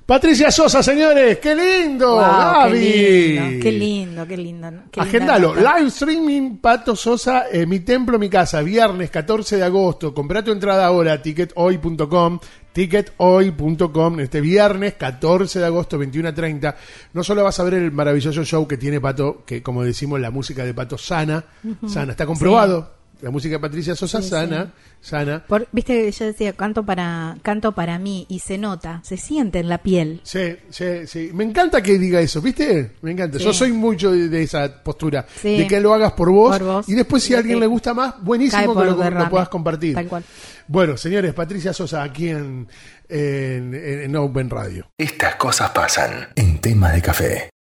Patricia 0.06 0.52
Sosa, 0.52 0.84
señores, 0.84 1.38
qué 1.38 1.56
lindo. 1.56 2.15
Wow, 2.15 2.24
qué 2.24 2.70
Gaby. 2.70 2.80
lindo, 2.82 3.60
qué 3.63 3.72
lindo, 3.72 4.28
qué 4.28 4.38
lindo. 4.38 4.67
qué 4.91 5.02
linda 5.02 5.02
Agendalo, 5.04 5.56
live 5.56 5.88
streaming 5.88 6.58
Pato 6.58 6.96
Sosa, 6.98 7.46
eh, 7.50 7.65
mi 7.65 7.80
templo, 7.82 8.20
mi 8.20 8.30
casa, 8.30 8.62
viernes 8.62 9.10
14 9.10 9.56
de 9.56 9.63
agosto. 9.63 10.13
Comprá 10.13 10.44
tu 10.44 10.52
entrada 10.52 10.86
ahora, 10.86 11.22
tickethoy.com, 11.22 12.39
tickethoy.com, 12.73 14.19
este 14.19 14.41
viernes 14.41 14.95
14 14.95 15.60
de 15.60 15.65
agosto, 15.65 15.97
21 15.97 16.29
a 16.29 16.34
30. 16.34 16.75
No 17.13 17.23
solo 17.23 17.43
vas 17.43 17.60
a 17.60 17.63
ver 17.63 17.75
el 17.75 17.91
maravilloso 17.91 18.43
show 18.43 18.67
que 18.67 18.77
tiene 18.77 18.99
Pato, 18.99 19.43
que 19.45 19.62
como 19.62 19.84
decimos, 19.84 20.19
la 20.19 20.31
música 20.31 20.63
de 20.65 20.73
Pato 20.73 20.97
sana, 20.97 21.43
sana, 21.88 22.12
está 22.12 22.25
comprobado. 22.25 22.99
La 23.21 23.29
música 23.29 23.53
de 23.53 23.60
Patricia 23.60 23.93
Sosa 23.95 24.19
Sí, 24.19 24.29
sana, 24.29 24.73
sana. 24.99 25.43
Por- 25.47 25.67
Viste 25.71 25.93
que 26.05 26.12
yo 26.12 26.25
decía, 26.25 26.53
canto 26.53 26.84
para, 26.84 27.38
canto 27.43 27.71
para 27.73 27.99
mí 27.99 28.25
y 28.29 28.39
se 28.39 28.57
nota, 28.57 28.99
se 29.03 29.15
siente 29.15 29.60
en 29.60 29.69
la 29.69 29.77
piel. 29.77 30.21
Sí, 30.23 30.55
sí, 30.71 31.05
sí. 31.05 31.29
Me 31.31 31.43
encanta 31.43 31.84
que 31.84 31.99
diga 31.99 32.19
eso, 32.19 32.41
¿viste? 32.41 32.93
Me 33.03 33.12
encanta. 33.12 33.38
Yo 33.38 33.53
soy 33.53 33.73
mucho 33.73 34.10
de, 34.12 34.27
de 34.27 34.41
esa 34.41 34.81
postura. 34.84 35.27
Sí. 35.39 35.55
De 35.55 35.67
que 35.67 35.79
lo 35.79 35.93
hagas 35.93 36.13
por 36.13 36.31
vos. 36.31 36.57
Por 36.57 36.65
vos. 36.67 36.89
Y 36.89 36.95
después, 36.95 37.21
si 37.21 37.36
a 37.36 37.38
alguien 37.38 37.57
que 37.57 37.62
le 37.62 37.67
gusta 37.67 37.93
más, 37.93 38.15
buenísimo 38.23 38.73
que 38.75 38.86
lo, 38.86 38.95
lo 39.12 39.29
puedas 39.29 39.49
compartir. 39.49 39.93
Tal 39.93 40.07
cual. 40.07 40.23
Bueno, 40.71 40.95
señores, 40.95 41.34
Patricia 41.34 41.73
Sosa 41.73 42.01
aquí 42.01 42.29
en, 42.29 42.65
en, 43.10 43.73
en 43.75 44.15
Open 44.15 44.49
Radio. 44.49 44.89
Estas 44.97 45.36
cosas 45.36 45.71
pasan 45.71 46.29
en 46.34 46.60
tema 46.60 46.93
de 46.93 47.01
café. 47.01 47.51